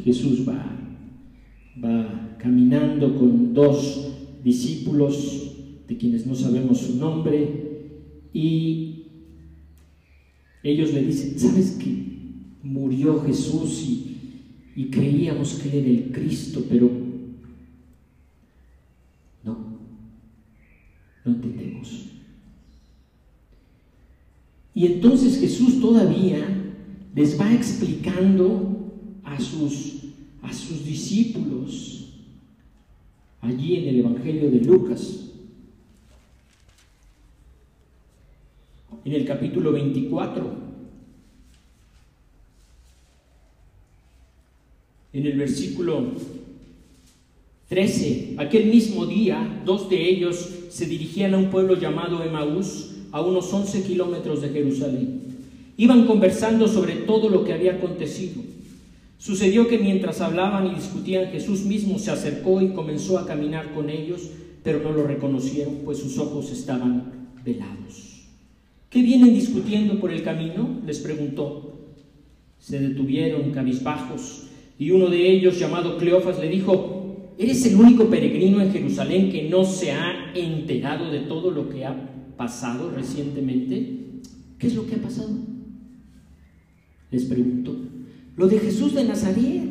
Jesús 0.03 0.47
va, 0.47 0.80
va 1.77 2.37
caminando 2.39 3.15
con 3.15 3.53
dos 3.53 4.11
discípulos 4.43 5.55
de 5.87 5.97
quienes 5.97 6.25
no 6.25 6.35
sabemos 6.35 6.79
su 6.79 6.97
nombre 6.97 7.71
y 8.33 9.03
ellos 10.63 10.93
le 10.93 11.03
dicen, 11.03 11.37
¿sabes 11.37 11.71
que 11.71 12.01
murió 12.63 13.21
Jesús 13.21 13.85
y, 13.87 14.07
creíamos 14.89 15.53
que 15.55 15.79
era 15.79 15.87
el 15.87 16.11
Cristo, 16.11 16.65
pero 16.67 16.89
no, 19.43 19.57
no 21.23 21.31
entendemos. 21.31 22.07
Y 24.73 24.87
entonces 24.87 25.39
Jesús 25.39 25.79
todavía 25.79 26.73
les 27.13 27.39
va 27.39 27.53
explicando 27.53 28.91
a 29.23 29.39
sus, 29.39 30.00
a 30.41 30.53
sus 30.53 30.83
discípulos 30.85 32.07
allí 33.41 33.77
en 33.77 33.87
el 33.89 33.99
Evangelio 33.99 34.49
de 34.49 34.59
Lucas, 34.59 35.31
en 39.03 39.13
el 39.13 39.25
capítulo 39.25 39.71
24, 39.71 40.71
en 45.13 45.25
el 45.25 45.37
versículo 45.37 46.11
13, 47.67 48.35
aquel 48.37 48.67
mismo 48.67 49.05
día, 49.05 49.61
dos 49.65 49.89
de 49.89 50.09
ellos 50.09 50.49
se 50.69 50.85
dirigían 50.85 51.33
a 51.33 51.37
un 51.37 51.49
pueblo 51.49 51.75
llamado 51.79 52.23
Emaús, 52.23 52.91
a 53.11 53.21
unos 53.21 53.51
11 53.51 53.83
kilómetros 53.83 54.41
de 54.41 54.49
Jerusalén. 54.49 55.21
Iban 55.77 56.05
conversando 56.05 56.67
sobre 56.67 56.95
todo 56.95 57.29
lo 57.29 57.43
que 57.43 57.53
había 57.53 57.73
acontecido. 57.73 58.41
Sucedió 59.21 59.67
que 59.67 59.77
mientras 59.77 60.19
hablaban 60.19 60.65
y 60.65 60.73
discutían, 60.73 61.31
Jesús 61.31 61.63
mismo 61.63 61.99
se 61.99 62.09
acercó 62.09 62.59
y 62.59 62.69
comenzó 62.69 63.19
a 63.19 63.27
caminar 63.27 63.71
con 63.71 63.91
ellos, 63.91 64.31
pero 64.63 64.79
no 64.81 64.91
lo 64.91 65.03
reconocieron, 65.03 65.81
pues 65.85 65.99
sus 65.99 66.17
ojos 66.17 66.51
estaban 66.51 67.29
velados. 67.45 68.23
¿Qué 68.89 69.03
vienen 69.03 69.35
discutiendo 69.35 69.99
por 69.99 70.11
el 70.11 70.23
camino? 70.23 70.81
les 70.87 70.97
preguntó. 70.97 71.93
Se 72.57 72.79
detuvieron 72.79 73.51
cabizbajos, 73.51 74.47
y 74.79 74.89
uno 74.89 75.05
de 75.05 75.29
ellos, 75.29 75.59
llamado 75.59 75.99
Cleofas, 75.99 76.39
le 76.39 76.49
dijo, 76.49 77.33
¿eres 77.37 77.63
el 77.67 77.75
único 77.75 78.09
peregrino 78.09 78.59
en 78.59 78.71
Jerusalén 78.71 79.31
que 79.31 79.47
no 79.47 79.65
se 79.65 79.91
ha 79.91 80.33
enterado 80.33 81.11
de 81.11 81.19
todo 81.19 81.51
lo 81.51 81.69
que 81.69 81.85
ha 81.85 82.33
pasado 82.37 82.89
recientemente? 82.89 83.99
¿Qué 84.57 84.65
es 84.65 84.73
lo 84.73 84.87
que 84.87 84.95
ha 84.95 84.99
pasado? 84.99 85.29
Les 87.11 87.25
preguntó. 87.25 88.00
Lo 88.35 88.47
de 88.47 88.59
Jesús 88.59 88.93
de 88.93 89.03
Nazaret. 89.03 89.61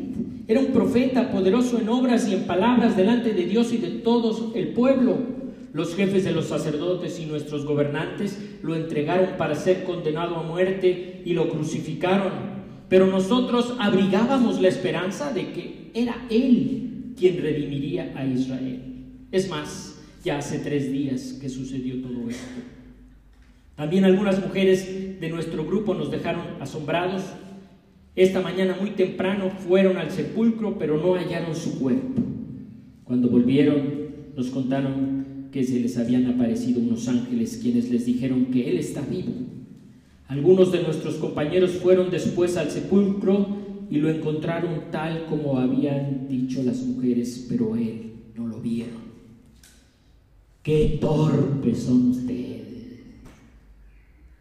Era 0.47 0.59
un 0.59 0.67
profeta 0.67 1.31
poderoso 1.31 1.79
en 1.79 1.87
obras 1.87 2.27
y 2.27 2.33
en 2.33 2.43
palabras 2.43 2.97
delante 2.97 3.33
de 3.33 3.45
Dios 3.45 3.71
y 3.73 3.77
de 3.77 3.89
todo 3.89 4.51
el 4.53 4.69
pueblo. 4.69 5.17
Los 5.73 5.95
jefes 5.95 6.25
de 6.25 6.31
los 6.31 6.47
sacerdotes 6.47 7.19
y 7.19 7.25
nuestros 7.25 7.65
gobernantes 7.65 8.37
lo 8.61 8.75
entregaron 8.75 9.37
para 9.37 9.55
ser 9.55 9.85
condenado 9.85 10.35
a 10.35 10.43
muerte 10.43 11.21
y 11.23 11.33
lo 11.33 11.47
crucificaron. 11.49 12.31
Pero 12.89 13.07
nosotros 13.07 13.75
abrigábamos 13.79 14.61
la 14.61 14.67
esperanza 14.67 15.31
de 15.31 15.53
que 15.53 15.91
era 15.93 16.25
Él 16.29 17.13
quien 17.17 17.41
redimiría 17.41 18.11
a 18.15 18.25
Israel. 18.25 18.81
Es 19.31 19.49
más, 19.49 20.01
ya 20.25 20.39
hace 20.39 20.59
tres 20.59 20.91
días 20.91 21.37
que 21.39 21.47
sucedió 21.47 22.01
todo 22.01 22.29
esto. 22.29 22.61
También 23.75 24.03
algunas 24.03 24.45
mujeres 24.45 25.19
de 25.19 25.29
nuestro 25.29 25.65
grupo 25.65 25.93
nos 25.93 26.11
dejaron 26.11 26.43
asombrados 26.59 27.23
esta 28.23 28.41
mañana 28.41 28.77
muy 28.79 28.91
temprano 28.91 29.49
fueron 29.49 29.97
al 29.97 30.11
sepulcro, 30.11 30.77
pero 30.77 30.97
no 30.97 31.15
hallaron 31.15 31.55
su 31.55 31.79
cuerpo. 31.79 32.21
Cuando 33.03 33.29
volvieron, 33.29 33.81
nos 34.35 34.47
contaron 34.49 35.49
que 35.51 35.63
se 35.63 35.79
les 35.79 35.97
habían 35.97 36.27
aparecido 36.27 36.79
unos 36.81 37.07
ángeles 37.07 37.59
quienes 37.61 37.89
les 37.89 38.05
dijeron 38.05 38.45
que 38.45 38.69
Él 38.69 38.77
está 38.77 39.01
vivo. 39.01 39.33
Algunos 40.27 40.71
de 40.71 40.83
nuestros 40.83 41.15
compañeros 41.15 41.71
fueron 41.71 42.09
después 42.09 42.55
al 42.57 42.69
sepulcro 42.69 43.47
y 43.89 43.97
lo 43.97 44.09
encontraron 44.09 44.91
tal 44.91 45.25
como 45.25 45.57
habían 45.57 46.27
dicho 46.29 46.63
las 46.63 46.81
mujeres, 46.83 47.47
pero 47.49 47.75
Él 47.75 48.13
no 48.37 48.47
lo 48.47 48.61
vieron. 48.61 49.01
Qué 50.63 50.99
torpes 51.01 51.79
son 51.79 52.11
ustedes, 52.11 52.99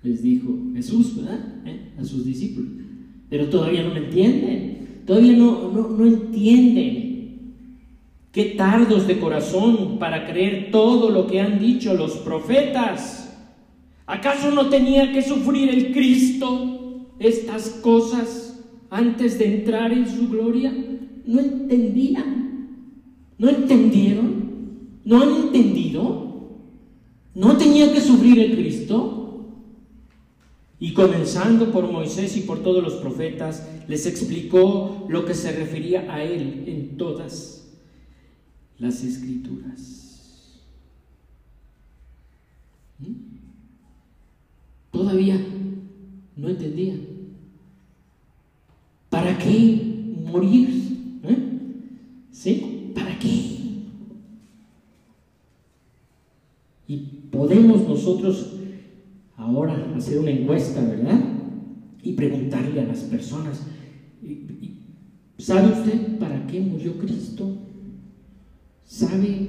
les 0.02 0.22
dijo 0.22 0.54
Jesús 0.74 1.16
¿verdad? 1.16 1.62
¿Eh? 1.64 1.92
a 1.98 2.04
sus 2.04 2.26
discípulos 2.26 2.79
pero 3.30 3.46
todavía 3.46 3.84
no 3.84 3.94
me 3.94 4.00
entienden, 4.00 5.02
todavía 5.06 5.32
no, 5.32 5.70
no, 5.70 6.04
entienden. 6.04 7.54
Qué 8.32 8.44
tardos 8.56 9.06
de 9.06 9.18
corazón 9.18 9.98
para 9.98 10.26
creer 10.26 10.70
todo 10.70 11.10
lo 11.10 11.26
que 11.26 11.40
han 11.40 11.58
dicho 11.58 11.94
los 11.94 12.12
profetas. 12.18 13.38
¿Acaso 14.06 14.50
no 14.50 14.68
tenía 14.68 15.12
que 15.12 15.22
sufrir 15.22 15.68
el 15.70 15.92
Cristo 15.92 17.06
estas 17.18 17.70
cosas 17.82 18.64
antes 18.90 19.38
de 19.38 19.54
entrar 19.56 19.92
en 19.92 20.08
su 20.08 20.28
gloria? 20.28 20.72
No 21.24 21.40
entendían. 21.40 22.40
¿No 23.38 23.48
entendieron? 23.48 25.00
¿No 25.04 25.22
han 25.22 25.30
entendido? 25.30 26.30
¿No 27.34 27.56
tenía 27.56 27.92
que 27.92 28.00
sufrir 28.00 28.38
el 28.40 28.56
Cristo? 28.56 29.19
Y 30.82 30.94
comenzando 30.94 31.70
por 31.70 31.92
Moisés 31.92 32.38
y 32.38 32.40
por 32.40 32.62
todos 32.62 32.82
los 32.82 32.94
profetas, 32.94 33.68
les 33.86 34.06
explicó 34.06 35.06
lo 35.10 35.26
que 35.26 35.34
se 35.34 35.52
refería 35.52 36.10
a 36.12 36.24
él 36.24 36.64
en 36.66 36.96
todas 36.96 37.70
las 38.78 39.04
escrituras. 39.04 40.58
¿Mm? 42.98 43.12
Todavía 44.90 45.38
no 46.34 46.48
entendía. 46.48 46.94
¿Para 49.10 49.36
qué 49.36 50.14
morir? 50.32 51.20
¿Eh? 51.24 51.36
¿Sí? 52.32 52.92
¿Para 52.94 53.18
qué? 53.18 53.28
Y 56.88 56.96
podemos 57.30 57.82
nosotros 57.82 58.59
ahora 59.40 59.94
hacer 59.96 60.18
una 60.18 60.30
encuesta, 60.30 60.82
¿verdad? 60.82 61.18
Y 62.02 62.12
preguntarle 62.12 62.80
a 62.80 62.86
las 62.86 63.00
personas, 63.00 63.66
¿sabe 65.38 65.72
usted 65.72 66.18
para 66.18 66.46
qué 66.46 66.60
murió 66.60 66.98
Cristo? 66.98 67.56
¿Sabe 68.84 69.48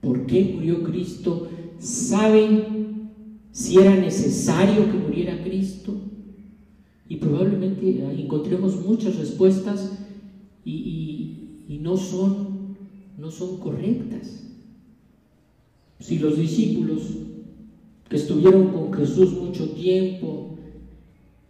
por 0.00 0.26
qué 0.26 0.52
murió 0.54 0.84
Cristo? 0.84 1.48
¿Sabe 1.78 2.64
si 3.50 3.78
era 3.78 3.96
necesario 3.96 4.90
que 4.90 4.98
muriera 4.98 5.42
Cristo? 5.42 5.94
Y 7.08 7.16
probablemente 7.16 8.04
encontremos 8.18 8.84
muchas 8.86 9.16
respuestas 9.16 9.98
y, 10.64 11.64
y 11.68 11.78
no, 11.78 11.96
son, 11.96 12.76
no 13.18 13.30
son 13.30 13.58
correctas. 13.58 14.44
Si 15.98 16.18
los 16.18 16.36
discípulos 16.36 17.02
que 18.12 18.18
estuvieron 18.18 18.68
con 18.68 18.92
Jesús 18.92 19.32
mucho 19.32 19.70
tiempo 19.70 20.58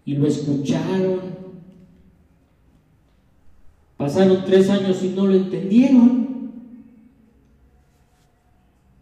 y 0.04 0.14
lo 0.14 0.28
escucharon, 0.28 1.18
pasaron 3.96 4.44
tres 4.46 4.70
años 4.70 5.02
y 5.02 5.08
no 5.08 5.26
lo 5.26 5.34
entendieron, 5.34 6.52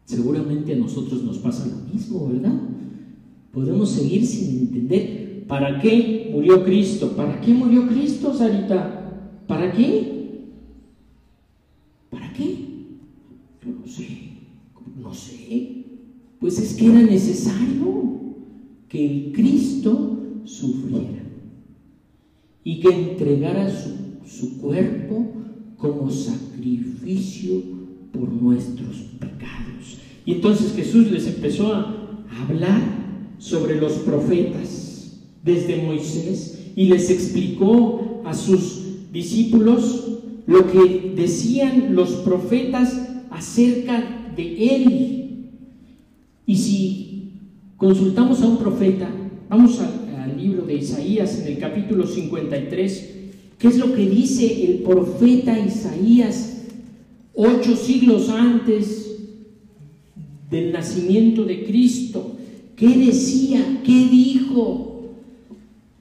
seguramente 0.07 0.73
a 0.73 0.77
nosotros 0.79 1.23
nos 1.23 1.37
pasa 1.37 1.66
lo 1.66 1.92
mismo, 1.92 2.29
¿verdad? 2.29 2.59
Podemos 3.53 3.90
seguir 3.90 4.27
sin 4.27 4.61
entender 4.61 5.44
para 5.46 5.79
qué 5.83 6.31
murió 6.33 6.64
Cristo. 6.64 7.14
¿Para 7.14 7.42
qué 7.42 7.53
murió 7.53 7.87
Cristo, 7.88 8.33
Sarita? 8.33 9.42
¿Para 9.46 9.70
qué? 9.70 10.46
¿Para 12.09 12.33
qué? 12.33 12.57
Yo 13.62 13.73
no 13.79 13.87
sé, 13.87 14.07
no 14.96 15.12
sé. 15.12 15.80
Pues 16.40 16.59
es 16.59 16.72
que 16.72 16.87
era 16.87 17.03
necesario 17.03 18.16
que 18.88 19.07
el 19.07 19.33
Cristo 19.33 20.18
sufriera 20.44 21.22
y 22.64 22.81
que 22.81 22.88
entregara 22.88 23.70
su, 23.70 24.26
su 24.26 24.59
cuerpo 24.59 25.33
como 25.76 26.11
sacrificio 26.11 27.62
por 28.11 28.33
nuestros 28.33 28.96
pecados. 29.18 29.98
Y 30.24 30.33
entonces 30.33 30.72
Jesús 30.74 31.11
les 31.11 31.26
empezó 31.26 31.74
a 31.74 32.24
hablar 32.42 32.81
sobre 33.38 33.79
los 33.79 33.92
profetas 33.92 35.20
desde 35.44 35.83
Moisés 35.83 36.72
y 36.74 36.87
les 36.87 37.11
explicó 37.11 38.22
a 38.24 38.33
sus 38.33 39.12
discípulos 39.12 40.18
lo 40.46 40.70
que 40.70 41.12
decían 41.16 41.94
los 41.94 42.11
profetas 42.16 43.09
acerca 43.31 44.33
de 44.37 44.74
él 44.74 45.20
y 46.50 46.56
si 46.56 47.32
consultamos 47.76 48.42
a 48.42 48.48
un 48.48 48.58
profeta, 48.58 49.08
vamos 49.48 49.78
al 49.78 50.36
libro 50.36 50.66
de 50.66 50.74
Isaías 50.74 51.38
en 51.38 51.46
el 51.46 51.58
capítulo 51.58 52.04
53, 52.04 53.10
¿qué 53.56 53.68
es 53.68 53.78
lo 53.78 53.94
que 53.94 54.10
dice 54.10 54.64
el 54.64 54.78
profeta 54.78 55.56
Isaías 55.56 56.64
ocho 57.34 57.76
siglos 57.76 58.30
antes 58.30 59.16
del 60.50 60.72
nacimiento 60.72 61.44
de 61.44 61.62
Cristo? 61.62 62.34
¿Qué 62.74 62.88
decía? 62.98 63.82
¿Qué 63.84 64.08
dijo? 64.08 65.04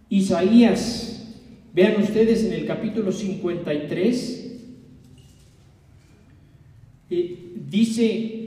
Isaías, 0.09 1.27
vean 1.75 2.01
ustedes 2.01 2.43
en 2.45 2.53
el 2.53 2.65
capítulo 2.65 3.11
53, 3.11 4.61
eh, 7.11 7.53
dice 7.69 8.38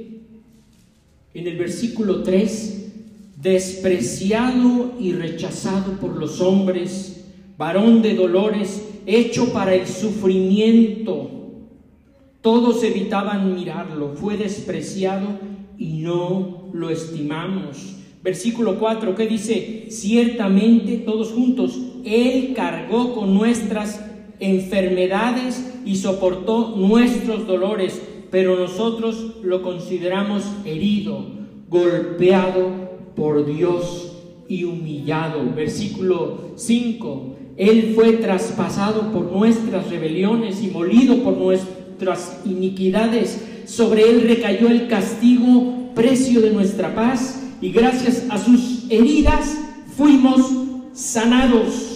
en 1.34 1.46
el 1.46 1.56
versículo 1.56 2.22
3, 2.22 2.92
despreciado 3.40 4.92
y 5.00 5.12
rechazado 5.12 5.98
por 6.00 6.16
los 6.16 6.40
hombres, 6.40 7.26
varón 7.56 8.02
de 8.02 8.14
dolores, 8.14 8.82
hecho 9.06 9.52
para 9.52 9.74
el 9.74 9.86
sufrimiento. 9.86 11.30
Todos 12.40 12.82
evitaban 12.84 13.54
mirarlo, 13.54 14.14
fue 14.14 14.36
despreciado 14.36 15.28
y 15.78 15.98
no 15.98 16.70
lo 16.72 16.90
estimamos. 16.90 17.96
Versículo 18.22 18.78
4, 18.78 19.14
que 19.14 19.26
dice, 19.26 19.86
ciertamente 19.90 20.98
todos 20.98 21.32
juntos, 21.32 21.78
Él 22.04 22.52
cargó 22.54 23.14
con 23.14 23.34
nuestras 23.34 24.00
enfermedades 24.38 25.72
y 25.84 25.96
soportó 25.96 26.74
nuestros 26.76 27.46
dolores 27.46 28.00
pero 28.32 28.56
nosotros 28.56 29.34
lo 29.42 29.60
consideramos 29.60 30.42
herido, 30.64 31.22
golpeado 31.68 32.70
por 33.14 33.44
Dios 33.44 34.14
y 34.48 34.64
humillado. 34.64 35.52
Versículo 35.54 36.52
5. 36.56 37.36
Él 37.58 37.92
fue 37.94 38.14
traspasado 38.14 39.12
por 39.12 39.30
nuestras 39.30 39.90
rebeliones 39.90 40.62
y 40.62 40.68
molido 40.68 41.22
por 41.22 41.36
nuestras 41.36 42.40
iniquidades. 42.46 43.44
Sobre 43.66 44.08
él 44.08 44.22
recayó 44.22 44.68
el 44.68 44.88
castigo, 44.88 45.90
precio 45.94 46.40
de 46.40 46.52
nuestra 46.52 46.94
paz, 46.94 47.38
y 47.60 47.70
gracias 47.70 48.24
a 48.30 48.38
sus 48.38 48.90
heridas 48.90 49.58
fuimos 49.94 50.50
sanados. 50.94 51.91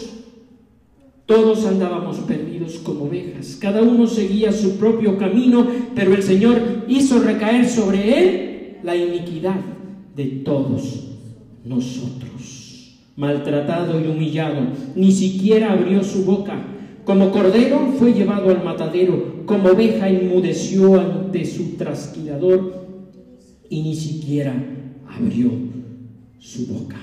Todos 1.27 1.67
andábamos 1.67 2.19
perdidos 2.19 2.75
como 2.85 3.07
ovejas, 3.07 3.59
cada 3.61 3.83
uno 3.83 4.07
seguía 4.07 4.53
su 4.53 4.77
propio 4.77 5.19
camino, 5.19 5.67
pero 5.93 6.15
el 6.15 6.23
Señor 6.23 6.85
hizo 6.87 7.19
recaer 7.19 7.69
sobre 7.69 8.19
él 8.19 8.77
la 8.85 8.95
iniquidad 8.95 9.59
de 10.15 10.25
todos 10.25 11.09
nosotros. 11.65 12.97
Maltratado 13.17 14.01
y 14.01 14.07
humillado, 14.07 14.69
ni 14.95 15.11
siquiera 15.11 15.73
abrió 15.73 16.05
su 16.05 16.25
boca. 16.25 16.65
Como 17.05 17.33
cordero 17.33 17.95
fue 17.99 18.13
llevado 18.13 18.51
al 18.51 18.63
matadero, 18.63 19.47
como 19.47 19.71
oveja 19.71 20.09
enmudeció 20.09 21.01
ante 21.01 21.45
su 21.45 21.77
trasquilador 21.77 22.87
y 23.69 23.83
ni 23.83 23.97
siquiera 23.97 24.55
abrió 25.09 25.51
su 26.39 26.67
boca. 26.67 26.99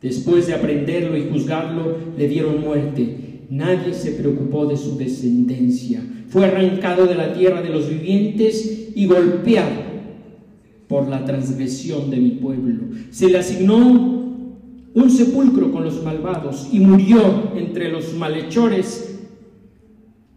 Después 0.00 0.46
de 0.46 0.54
aprenderlo 0.54 1.16
y 1.16 1.28
juzgarlo, 1.28 1.96
le 2.16 2.28
dieron 2.28 2.60
muerte 2.60 3.31
Nadie 3.52 3.92
se 3.92 4.12
preocupó 4.12 4.64
de 4.64 4.78
su 4.78 4.96
descendencia. 4.96 6.02
Fue 6.28 6.46
arrancado 6.46 7.06
de 7.06 7.14
la 7.14 7.34
tierra 7.34 7.60
de 7.60 7.68
los 7.68 7.86
vivientes 7.86 8.92
y 8.94 9.04
golpeado 9.04 9.82
por 10.88 11.06
la 11.06 11.22
transgresión 11.26 12.08
de 12.08 12.16
mi 12.16 12.30
pueblo. 12.30 12.84
Se 13.10 13.28
le 13.28 13.36
asignó 13.36 13.76
un 14.94 15.10
sepulcro 15.10 15.70
con 15.70 15.84
los 15.84 16.02
malvados 16.02 16.70
y 16.72 16.80
murió 16.80 17.52
entre 17.54 17.90
los 17.90 18.14
malhechores, 18.14 19.20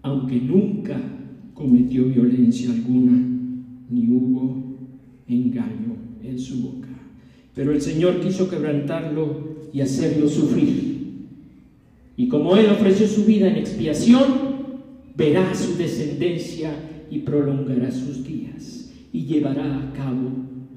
aunque 0.01 0.35
nunca 0.35 0.99
cometió 1.53 2.03
violencia 2.07 2.69
alguna, 2.69 3.13
ni 3.89 4.09
hubo 4.09 4.61
engaño 5.25 5.95
en 6.21 6.37
su 6.37 6.63
boca. 6.63 6.89
Pero 7.53 7.71
el 7.71 7.81
Señor 7.81 8.19
quiso 8.19 8.49
quebrantarlo 8.49 9.55
y 9.71 9.79
hacerlo 9.79 10.27
sufrir 10.27 10.94
y 12.17 12.27
como 12.27 12.55
Él 12.55 12.69
ofreció 12.69 13.07
su 13.07 13.25
vida 13.25 13.47
en 13.47 13.57
expiación, 13.57 14.23
verá 15.15 15.53
su 15.53 15.75
descendencia 15.75 16.73
y 17.09 17.19
prolongará 17.19 17.91
sus 17.91 18.23
días 18.23 18.91
y 19.11 19.25
llevará 19.25 19.79
a 19.79 19.93
cabo 19.93 20.31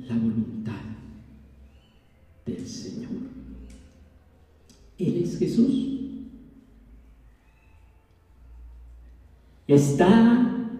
la 0.09 0.17
voluntad 0.17 0.73
del 2.45 2.67
Señor. 2.67 3.11
Él 4.99 5.23
es 5.23 5.39
Jesús. 5.39 5.85
Está 9.69 10.71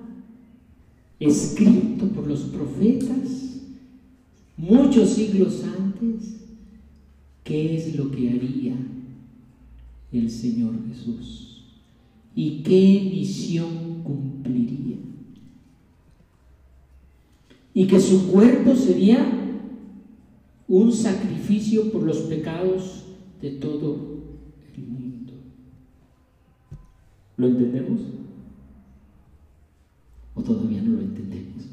escrito 1.21 2.09
por 2.09 2.27
los 2.27 2.41
profetas 2.41 3.61
muchos 4.57 5.11
siglos 5.11 5.63
antes 5.65 6.37
qué 7.45 7.77
es 7.77 7.97
lo 7.97 8.11
que 8.11 8.31
haría 8.31 8.77
el 10.13 10.31
Señor 10.31 10.75
Jesús 10.89 11.49
y 12.35 12.63
qué 12.63 13.11
misión 13.11 14.03
cumpliría. 14.05 14.97
Y 17.75 17.87
que 17.87 18.01
su 18.01 18.29
cuerpo 18.29 18.77
sería 18.77 19.27
un 20.69 20.93
sacrificio 20.93 21.91
por 21.91 22.03
los 22.03 22.19
pecados 22.19 23.07
de 23.43 23.51
todo 23.51 23.97
el 24.77 24.87
mundo. 24.87 25.33
¿Lo 27.37 27.49
entendemos? 27.49 28.01
¿O 30.35 30.43
todavía 30.43 30.83
no 30.83 30.93
lo 30.93 31.01
entendemos? 31.01 31.65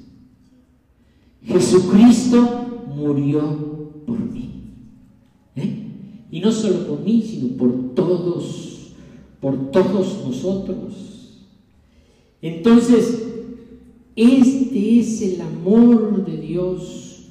Jesucristo 1.43 2.86
murió 2.95 3.91
por 4.06 4.19
mí. 4.19 4.50
¿Eh? 5.56 5.85
Y 6.36 6.41
no 6.41 6.52
solo 6.52 6.86
por 6.86 7.00
mí, 7.00 7.21
sino 7.21 7.56
por 7.56 7.95
todos, 7.95 8.89
por 9.39 9.71
todos 9.71 10.21
nosotros. 10.28 10.93
Entonces, 12.41 13.24
este 14.17 15.00
es 15.00 15.21
el 15.21 15.39
amor 15.39 16.26
de 16.26 16.36
Dios. 16.36 17.30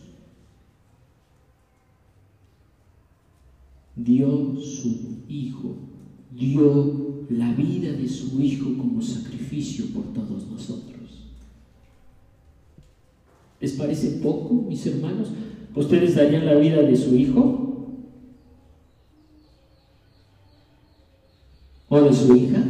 Dio 3.95 4.59
su 4.59 5.19
Hijo, 5.29 5.77
dio 6.35 7.27
la 7.29 7.53
vida 7.53 7.93
de 7.93 8.09
su 8.09 8.41
Hijo 8.41 8.75
como 8.79 9.03
sacrificio 9.03 9.85
por 9.93 10.15
todos 10.15 10.47
nosotros. 10.51 11.29
¿Les 13.61 13.73
parece 13.73 14.13
poco, 14.23 14.55
mis 14.67 14.87
hermanos? 14.87 15.29
¿Ustedes 15.77 16.15
darían 16.15 16.47
la 16.47 16.55
vida 16.55 16.81
de 16.81 16.97
su 16.97 17.15
hijo? 17.15 17.64
¿O 21.95 22.01
de 22.01 22.13
su 22.13 22.35
hija? 22.35 22.61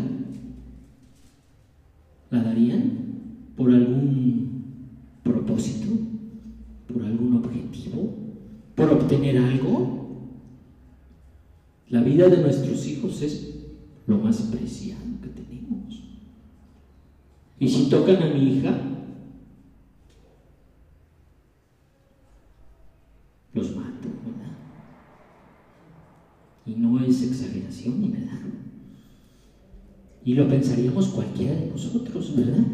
¿La 2.31 2.43
darían 2.43 3.55
por 3.57 3.71
algún 3.71 4.75
propósito? 5.23 5.95
¿Por 6.87 7.03
algún 7.03 7.37
objetivo? 7.39 8.15
¿Por 8.75 8.93
obtener 8.93 9.39
algo? 9.39 10.29
La 11.89 12.03
vida 12.03 12.29
de 12.29 12.37
nuestros 12.37 12.87
hijos 12.87 13.23
es 13.23 13.65
lo 14.07 14.19
más 14.19 14.43
preciado 14.43 15.01
que 15.23 15.29
tenemos. 15.29 16.03
Y 17.59 17.67
si 17.67 17.89
tocan 17.89 18.23
a 18.23 18.27
mi 18.27 18.59
hija, 18.59 18.79
los 23.55 23.75
mato, 23.75 24.09
¿verdad? 24.27 24.53
Y 26.67 26.75
no 26.75 27.03
es 27.03 27.23
exageración, 27.23 28.13
¿verdad? 28.13 28.64
Y 30.25 30.35
lo 30.35 30.49
pensaríamos 30.49 31.09
cualquiera 31.09 31.55
de 31.55 31.67
nosotros, 31.67 32.35
¿verdad? 32.35 32.65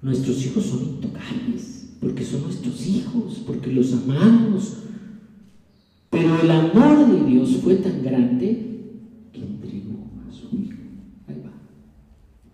Nuestros 0.00 0.46
hijos 0.46 0.64
son 0.64 0.84
intocables, 0.84 1.96
porque 2.00 2.24
son 2.24 2.42
nuestros 2.42 2.86
hijos, 2.86 3.42
porque 3.46 3.72
los 3.72 3.92
amamos. 3.92 4.76
Pero 6.10 6.40
el 6.40 6.50
amor 6.50 7.08
de 7.08 7.24
Dios 7.24 7.56
fue 7.56 7.76
tan 7.76 8.02
grande 8.02 8.92
que 9.32 9.40
entregó 9.40 10.06
a 10.28 10.32
su 10.32 10.56
hijo. 10.56 10.78
Ahí 11.26 11.42
va, 11.44 11.52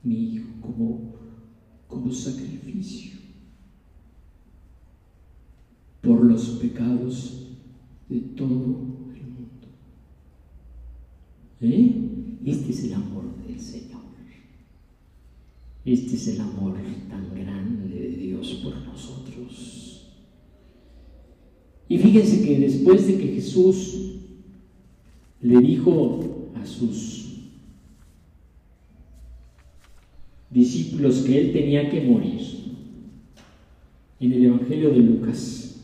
mi 0.02 0.34
hijo, 0.34 0.48
como, 0.62 1.14
como 1.86 2.10
sacrificio 2.10 3.14
por 6.04 6.24
los 6.24 6.48
pecados 6.60 7.48
de 8.08 8.20
todo. 8.20 9.03
¿Eh? 11.64 11.92
Este 12.44 12.72
es 12.72 12.84
el 12.84 12.94
amor 12.94 13.24
del 13.46 13.58
Señor. 13.58 14.02
Este 15.84 16.14
es 16.14 16.28
el 16.28 16.40
amor 16.42 16.74
tan 17.08 17.34
grande 17.34 17.88
de 17.88 18.08
Dios 18.16 18.60
por 18.62 18.76
nosotros. 18.76 20.10
Y 21.88 21.98
fíjense 21.98 22.44
que 22.44 22.58
después 22.58 23.06
de 23.06 23.18
que 23.18 23.28
Jesús 23.28 24.18
le 25.40 25.58
dijo 25.60 26.50
a 26.54 26.66
sus 26.66 27.38
discípulos 30.50 31.20
que 31.20 31.40
él 31.40 31.52
tenía 31.52 31.90
que 31.90 32.02
morir, 32.02 32.40
en 34.20 34.32
el 34.32 34.44
Evangelio 34.44 34.90
de 34.90 34.98
Lucas, 34.98 35.82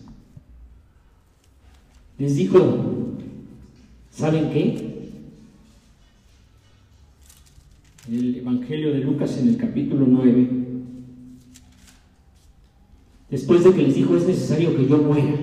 les 2.19 2.37
dijo, 2.37 3.17
¿saben 4.11 4.51
qué? 4.51 4.91
El 8.11 8.37
Evangelio 8.37 8.93
de 8.93 8.99
Lucas 8.99 9.39
en 9.39 9.49
el 9.51 9.57
capítulo 9.57 10.05
9, 10.05 10.49
después 13.31 13.63
de 13.63 13.73
que 13.73 13.83
les 13.83 13.95
dijo 13.95 14.17
es 14.17 14.27
necesario 14.27 14.77
que 14.77 14.89
yo 14.89 14.99
muera, 14.99 15.35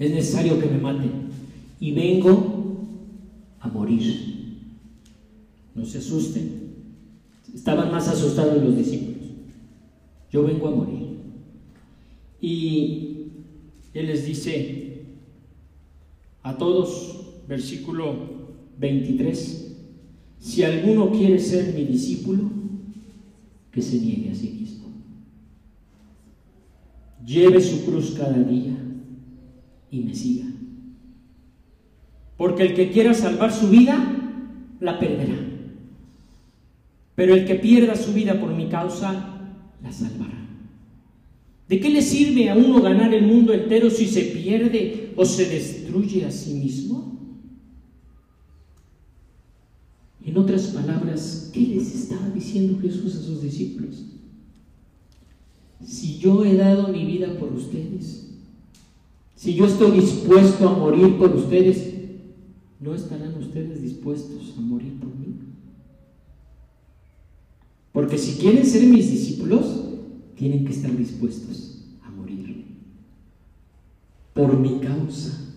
es 0.00 0.10
necesario 0.10 0.58
que 0.58 0.66
me 0.66 0.78
maten 0.78 1.28
y 1.78 1.92
vengo 1.92 2.86
a 3.60 3.68
morir. 3.68 4.36
No 5.76 5.84
se 5.84 5.98
asusten, 5.98 6.72
estaban 7.54 7.92
más 7.92 8.08
asustados 8.08 8.62
los 8.62 8.76
discípulos. 8.76 9.28
Yo 10.32 10.42
vengo 10.42 10.68
a 10.68 10.72
morir. 10.72 11.18
Y 12.40 13.26
Él 13.94 14.06
les 14.06 14.26
dice 14.26 15.04
a 16.42 16.56
todos, 16.58 17.44
versículo 17.46 18.37
23. 18.78 19.76
Si 20.38 20.62
alguno 20.62 21.10
quiere 21.10 21.38
ser 21.38 21.74
mi 21.74 21.84
discípulo, 21.84 22.50
que 23.72 23.82
se 23.82 23.98
niegue 23.98 24.30
a 24.30 24.34
sí 24.34 24.56
mismo. 24.58 24.86
Lleve 27.24 27.60
su 27.60 27.84
cruz 27.84 28.14
cada 28.16 28.38
día 28.38 28.76
y 29.90 30.00
me 30.00 30.14
siga. 30.14 30.46
Porque 32.36 32.62
el 32.62 32.74
que 32.74 32.90
quiera 32.90 33.14
salvar 33.14 33.52
su 33.52 33.68
vida, 33.68 33.96
la 34.80 34.98
perderá. 34.98 35.36
Pero 37.16 37.34
el 37.34 37.44
que 37.44 37.56
pierda 37.56 37.96
su 37.96 38.12
vida 38.12 38.40
por 38.40 38.54
mi 38.54 38.68
causa, 38.68 39.40
la 39.82 39.92
salvará. 39.92 40.38
¿De 41.68 41.80
qué 41.80 41.90
le 41.90 42.00
sirve 42.00 42.48
a 42.48 42.54
uno 42.54 42.80
ganar 42.80 43.12
el 43.12 43.26
mundo 43.26 43.52
entero 43.52 43.90
si 43.90 44.06
se 44.06 44.22
pierde 44.22 45.12
o 45.16 45.24
se 45.24 45.46
destruye 45.46 46.24
a 46.24 46.30
sí 46.30 46.54
mismo? 46.54 47.17
En 50.28 50.36
otras 50.36 50.66
palabras, 50.66 51.50
¿qué 51.54 51.60
les 51.60 51.94
estaba 51.94 52.28
diciendo 52.28 52.78
Jesús 52.82 53.16
a 53.16 53.22
sus 53.22 53.40
discípulos? 53.40 54.04
Si 55.82 56.18
yo 56.18 56.44
he 56.44 56.54
dado 56.54 56.88
mi 56.88 57.06
vida 57.06 57.38
por 57.38 57.50
ustedes, 57.50 58.28
si 59.34 59.54
yo 59.54 59.64
estoy 59.64 59.92
dispuesto 59.92 60.68
a 60.68 60.76
morir 60.76 61.16
por 61.16 61.34
ustedes, 61.34 61.94
¿no 62.78 62.94
estarán 62.94 63.38
ustedes 63.38 63.80
dispuestos 63.80 64.52
a 64.58 64.60
morir 64.60 65.00
por 65.00 65.08
mí? 65.16 65.34
Porque 67.92 68.18
si 68.18 68.38
quieren 68.38 68.66
ser 68.66 68.82
mis 68.86 69.10
discípulos, 69.10 69.64
tienen 70.36 70.66
que 70.66 70.74
estar 70.74 70.94
dispuestos 70.94 71.86
a 72.02 72.10
morir 72.10 72.66
por 74.34 74.58
mi 74.58 74.78
causa. 74.80 75.54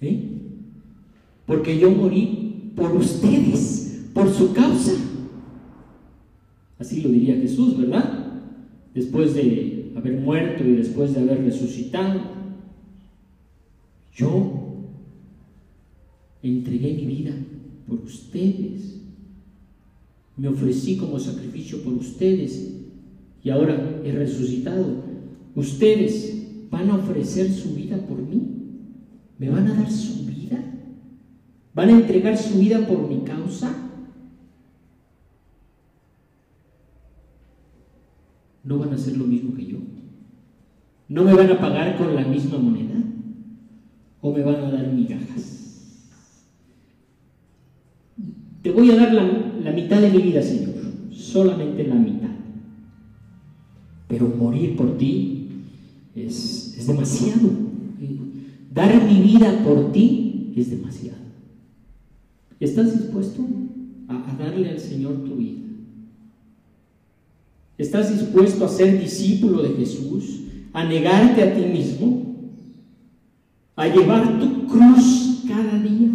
¿Eh? 0.00 0.45
Porque 1.46 1.78
yo 1.78 1.90
morí 1.90 2.72
por 2.74 2.94
ustedes, 2.96 4.08
por 4.12 4.32
su 4.32 4.52
causa. 4.52 4.92
Así 6.78 7.00
lo 7.00 7.08
diría 7.08 7.36
Jesús, 7.36 7.78
¿verdad? 7.78 8.42
Después 8.92 9.34
de 9.34 9.92
haber 9.96 10.20
muerto 10.20 10.64
y 10.64 10.72
después 10.72 11.14
de 11.14 11.20
haber 11.20 11.44
resucitado, 11.44 12.20
yo 14.14 14.52
entregué 16.42 16.94
mi 16.94 17.06
vida 17.06 17.34
por 17.88 18.00
ustedes, 18.00 19.00
me 20.36 20.48
ofrecí 20.48 20.96
como 20.96 21.18
sacrificio 21.18 21.82
por 21.82 21.94
ustedes 21.94 22.74
y 23.42 23.50
ahora 23.50 24.02
he 24.04 24.12
resucitado. 24.12 25.04
Ustedes 25.54 26.68
van 26.70 26.90
a 26.90 26.96
ofrecer 26.96 27.50
su 27.50 27.74
vida 27.74 27.96
por 28.06 28.18
mí, 28.20 28.42
me 29.38 29.48
van 29.48 29.68
a 29.68 29.74
dar 29.74 29.90
su 29.90 30.26
¿Van 31.76 31.90
a 31.90 31.92
entregar 31.92 32.38
su 32.38 32.58
vida 32.58 32.86
por 32.86 33.06
mi 33.06 33.18
causa? 33.18 33.70
¿No 38.64 38.78
van 38.78 38.92
a 38.92 38.94
hacer 38.94 39.18
lo 39.18 39.24
mismo 39.24 39.54
que 39.54 39.66
yo? 39.66 39.76
¿No 41.10 41.24
me 41.24 41.34
van 41.34 41.50
a 41.50 41.60
pagar 41.60 41.98
con 41.98 42.14
la 42.14 42.24
misma 42.24 42.56
moneda? 42.56 42.94
¿O 44.22 44.32
me 44.32 44.42
van 44.42 44.54
a 44.54 44.70
dar 44.70 44.90
migajas? 44.90 46.08
Te 48.62 48.70
voy 48.70 48.90
a 48.92 48.96
dar 48.96 49.12
la, 49.12 49.70
mitad 49.70 50.00
de 50.00 50.10
mi 50.10 50.22
vida, 50.22 50.40
Señor, 50.40 50.76
solamente 51.10 51.86
la 51.86 51.96
mitad. 51.96 52.30
Pero 54.08 54.28
morir 54.28 54.76
por 54.76 54.96
ti 54.96 55.48
es, 56.14 56.74
es 56.78 56.86
demasiado. 56.86 57.50
Dar 58.72 59.04
mi 59.04 59.20
vida 59.20 59.62
por 59.62 59.92
ti 59.92 60.54
es 60.56 60.70
demasiado. 60.70 61.25
¿Estás 62.58 62.98
dispuesto 62.98 63.44
a, 64.08 64.36
darle 64.38 64.70
al 64.70 64.80
Señor 64.80 65.24
tu 65.24 65.36
vida? 65.36 65.60
¿Estás 67.76 68.18
dispuesto 68.18 68.64
a 68.64 68.68
ser 68.68 68.98
discípulo 68.98 69.62
de 69.62 69.74
Jesús? 69.74 70.40
¿A 70.72 70.84
negarte 70.84 71.42
a 71.42 71.54
ti 71.54 71.66
mismo? 71.66 72.34
¿A 73.76 73.88
llevar 73.88 74.40
tu 74.40 74.66
cruz 74.66 75.42
cada 75.46 75.78
día? 75.82 76.10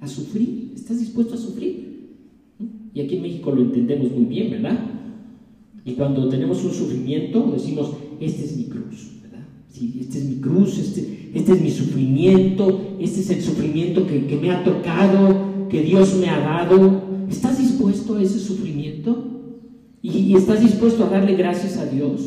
¿A 0.00 0.06
sufrir? 0.06 0.72
¿Estás 0.76 1.00
dispuesto 1.00 1.34
a 1.34 1.38
sufrir? 1.38 2.14
Y 2.94 3.00
aquí 3.00 3.16
en 3.16 3.22
México 3.22 3.50
lo 3.50 3.62
entendemos 3.62 4.12
muy 4.12 4.26
bien, 4.26 4.50
¿verdad? 4.52 4.78
Y 5.84 5.92
cuando 5.92 6.28
tenemos 6.28 6.64
un 6.64 6.72
sufrimiento 6.72 7.50
decimos, 7.52 7.90
este 8.20 8.44
es 8.44 8.56
mi 8.56 8.64
cruz, 8.64 9.10
¿verdad? 9.22 9.44
Sí, 9.68 9.98
este 10.00 10.18
es 10.18 10.24
mi 10.24 10.36
cruz, 10.36 10.78
este, 10.78 11.30
este 11.34 11.52
es 11.52 11.60
mi 11.60 11.70
sufrimiento, 11.70 12.96
este 13.00 13.20
es 13.20 13.30
el 13.30 13.42
sufrimiento 13.42 14.06
que 14.06 14.38
me 14.40 14.50
ha 14.50 14.64
tocado, 14.64 15.45
que 15.68 15.82
Dios 15.82 16.14
me 16.16 16.28
ha 16.28 16.38
dado, 16.38 17.02
¿estás 17.28 17.58
dispuesto 17.58 18.16
a 18.16 18.22
ese 18.22 18.38
sufrimiento? 18.38 19.36
¿Y, 20.02 20.34
estás 20.36 20.60
dispuesto 20.60 21.04
a 21.04 21.10
darle 21.10 21.34
gracias 21.34 21.76
a 21.78 21.86
Dios? 21.86 22.20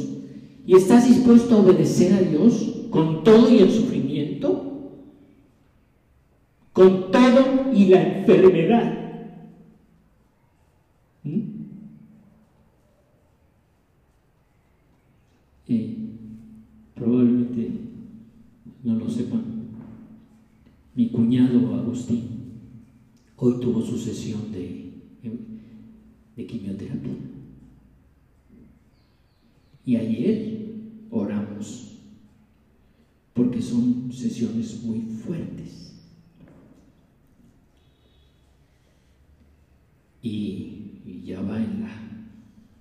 ¿Y 0.65 0.75
estás 0.75 1.07
dispuesto 1.07 1.55
a 1.55 1.59
obedecer 1.59 2.13
a 2.13 2.21
Dios 2.21 2.87
con 2.89 3.23
todo 3.23 3.49
y 3.49 3.59
el 3.59 3.71
sufrimiento? 3.71 4.91
Con 6.73 7.11
todo 7.11 7.73
y 7.73 7.85
la 7.85 8.19
enfermedad. 8.19 8.93
¿Mm? 11.23 11.59
Probablemente 16.95 17.71
no 18.83 18.95
lo 18.95 19.09
sepan. 19.09 19.41
Mi 20.95 21.09
cuñado 21.09 21.75
Agustín 21.75 22.38
hoy 23.41 23.59
tuvo 23.61 23.81
su 23.81 23.97
sesión 23.97 24.51
de, 24.51 24.91
de 26.35 26.45
quimioterapia. 26.45 27.13
Y 29.85 29.95
ayer 29.95 30.75
oramos 31.09 31.89
porque 33.33 33.61
son 33.61 34.11
sesiones 34.11 34.83
muy 34.83 34.99
fuertes. 34.99 35.93
Y, 40.21 40.75
ya 41.23 41.41
va 41.41 41.57
en 41.57 41.81
la 41.81 41.91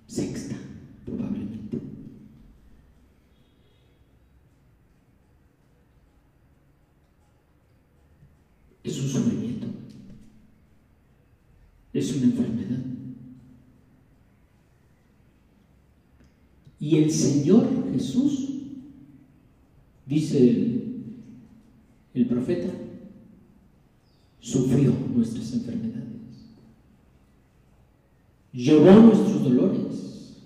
sexta, 0.07 0.55
probablemente. 1.05 1.79
Es 8.83 8.99
un 9.01 9.09
es 11.99 12.15
una 12.15 12.25
enfermedad. 12.25 12.79
Y 16.79 16.95
el 16.95 17.11
Señor 17.11 17.67
Jesús, 17.91 18.49
dice 20.05 20.81
el, 22.13 22.25
profeta, 22.25 22.69
sufrió 24.39 24.93
nuestras 25.13 25.53
enfermedades, 25.53 26.05
llevó 28.53 28.91
nuestros 29.01 29.43
dolores. 29.43 30.37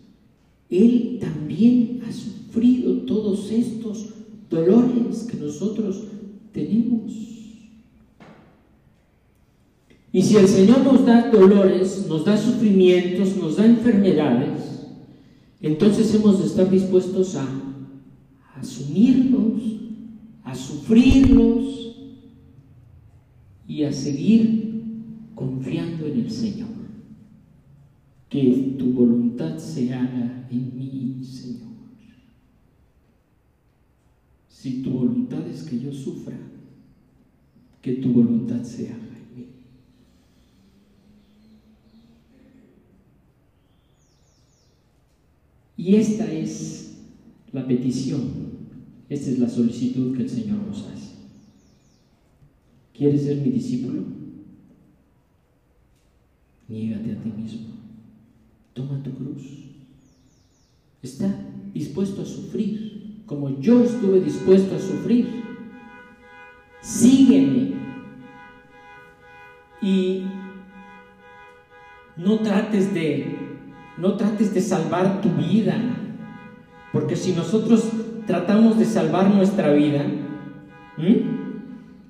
Él 0.70 1.20
también 1.22 2.02
ha 2.08 2.12
sufrido 2.12 2.98
todos 3.06 3.52
estos 3.52 4.10
dolores 4.50 5.24
que 5.24 5.38
nosotros 5.38 6.04
tenemos. 6.52 7.33
Y 10.14 10.22
si 10.22 10.38
el 10.38 10.48
Señor 10.48 10.84
nos 10.84 11.08
da 11.08 11.32
dolores, 11.32 12.06
nos 12.08 12.24
da 12.24 12.38
sufrimientos, 12.38 13.36
nos 13.36 13.58
da 13.58 13.66
enfermedades, 13.66 14.86
entonces 15.60 16.14
hemos 16.14 16.38
de 16.40 16.46
estar 16.46 16.70
dispuestos 16.70 17.36
a, 17.36 17.48
asumirlos, 18.56 19.60
a 20.44 20.54
sufrirlos 20.54 21.98
y 23.68 23.84
a 23.84 23.92
seguir 23.92 24.84
confiando 25.34 26.06
en 26.06 26.20
el 26.20 26.32
Señor. 26.32 26.70
Que 28.30 28.76
tu 28.78 28.94
voluntad 28.94 29.58
se 29.58 29.92
haga 29.94 30.48
en 30.52 30.78
mí, 30.78 31.24
Señor. 31.24 31.74
Si 34.48 34.84
tu 34.84 34.92
voluntad 34.92 35.48
es 35.48 35.64
que 35.64 35.80
yo 35.80 35.92
sufra, 35.92 36.38
que 37.82 37.94
tu 37.94 38.10
voluntad 38.10 38.62
se 38.62 38.90
haga. 38.90 39.14
Y 45.84 45.98
esta 45.98 46.32
es 46.32 46.96
la 47.52 47.68
petición, 47.68 48.32
esta 49.10 49.32
es 49.32 49.40
la 49.40 49.50
solicitud 49.50 50.16
que 50.16 50.24
el 50.24 50.30
Señor 50.30 50.60
nos 50.66 50.88
hace. 50.88 51.16
¿Quieres 52.94 53.24
ser 53.24 53.40
mi 53.40 53.52
discípulo? 53.52 54.04
Niégate 56.70 57.12
a 57.12 57.22
ti 57.22 57.34
mismo. 57.36 57.68
Toma 58.74 59.04
tu 59.04 59.12
cruz. 59.12 59.44
Está 61.02 61.36
dispuesto 61.74 62.22
a 62.22 62.26
sufrir, 62.26 63.24
como 63.26 63.60
yo 63.60 63.84
estuve 63.84 64.22
dispuesto 64.22 64.78
a 64.78 64.80
sufrir. 64.80 65.28
Sígueme. 66.82 67.74
Y 69.82 70.24
no 72.16 72.40
trates 72.40 72.94
de 72.94 73.43
no 73.98 74.16
trates 74.16 74.54
de 74.54 74.62
salvar 74.62 75.22
tu 75.22 75.30
vida, 75.30 75.78
porque 76.92 77.16
si 77.16 77.34
nosotros 77.34 77.90
tratamos 78.26 78.78
de 78.78 78.86
salvar 78.86 79.34
nuestra 79.34 79.74
vida, 79.74 80.06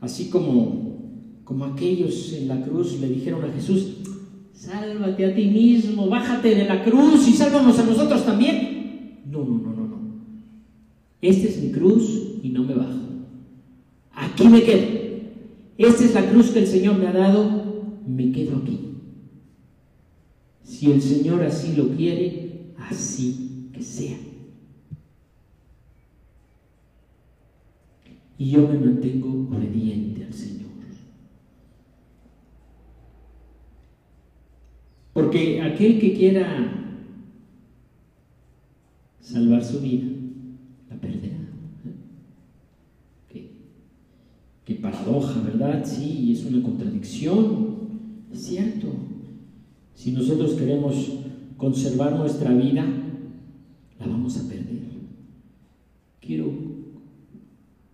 así 0.02 0.30
como, 0.30 1.42
como 1.44 1.66
aquellos 1.66 2.34
en 2.34 2.48
la 2.48 2.62
cruz 2.62 3.00
le 3.00 3.10
dijeron 3.10 3.44
a 3.44 3.54
Jesús, 3.54 3.98
sálvate 4.54 5.26
a 5.26 5.36
ti 5.36 5.48
mismo, 5.48 6.08
bájate 6.08 6.56
de 6.56 6.66
la 6.66 6.84
cruz 6.84 7.28
y 7.28 7.34
sálvanos 7.34 7.78
a 7.80 7.86
nosotros 7.86 8.26
también. 8.26 9.22
No, 9.30 9.40
no, 9.40 9.58
no, 9.58 9.74
no, 9.74 9.88
no. 9.88 9.98
Esta 11.22 11.48
es 11.48 11.62
mi 11.62 11.72
cruz 11.72 12.40
y 12.44 12.50
no 12.50 12.64
me 12.64 12.76
bajo. 12.76 13.00
Aquí 14.14 14.48
me 14.48 14.62
quedo. 14.64 15.04
Esta 15.78 16.04
es 16.04 16.14
la 16.14 16.30
cruz 16.30 16.52
que 16.52 16.60
el 16.60 16.68
Señor 16.68 16.98
me 16.98 17.08
ha 17.08 17.14
dado, 17.14 17.64
me 18.08 18.32
quedo 18.32 18.58
aquí. 18.58 18.93
Si 20.64 20.92
el 20.92 21.02
Señor 21.02 21.44
así 21.44 21.76
lo 21.76 21.90
quiere, 21.90 22.74
así 22.78 23.70
que 23.74 23.82
sea. 23.82 24.18
Y 28.38 28.52
yo 28.52 28.68
me 28.68 28.80
mantengo 28.80 29.48
obediente 29.56 30.26
al 30.26 30.34
Señor. 30.34 30.64
Porque 35.14 35.62
aquel 35.62 36.00
que 36.00 36.14
quiera 36.14 37.00
salvar 39.22 39.64
su 39.64 39.80
vida, 39.80 40.08
la 40.90 40.96
perderá. 40.98 41.38
¿Qué, 43.30 43.52
qué 44.66 44.76
paradoja, 44.76 45.40
¿verdad? 45.42 45.86
Sí, 45.86 46.32
es 46.34 46.44
una 46.46 46.64
contradicción, 46.64 47.78
es 48.32 48.42
cierto. 48.42 48.88
Si 50.04 50.12
nosotros 50.12 50.56
queremos 50.56 51.14
conservar 51.56 52.18
nuestra 52.18 52.54
vida, 52.54 52.86
la 53.98 54.06
vamos 54.06 54.38
a 54.38 54.50
perder. 54.50 54.84
Quiero 56.20 56.52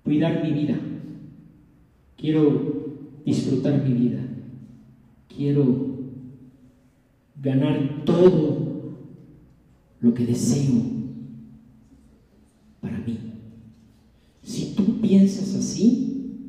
cuidar 0.03 0.43
mi 0.43 0.59
vida. 0.59 0.79
Quiero 2.17 2.95
disfrutar 3.23 3.87
mi 3.87 3.93
vida. 3.93 4.21
Quiero 5.27 5.99
ganar 7.39 8.03
todo 8.05 8.95
lo 10.01 10.13
que 10.15 10.25
deseo 10.25 10.81
para 12.81 12.97
mí. 12.97 13.19
Si 14.41 14.73
tú 14.73 14.99
piensas 14.99 15.53
así, 15.53 16.41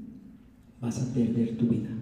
vas 0.80 1.02
a 1.02 1.12
perder 1.12 1.58
tu 1.58 1.66
vida. 1.66 1.99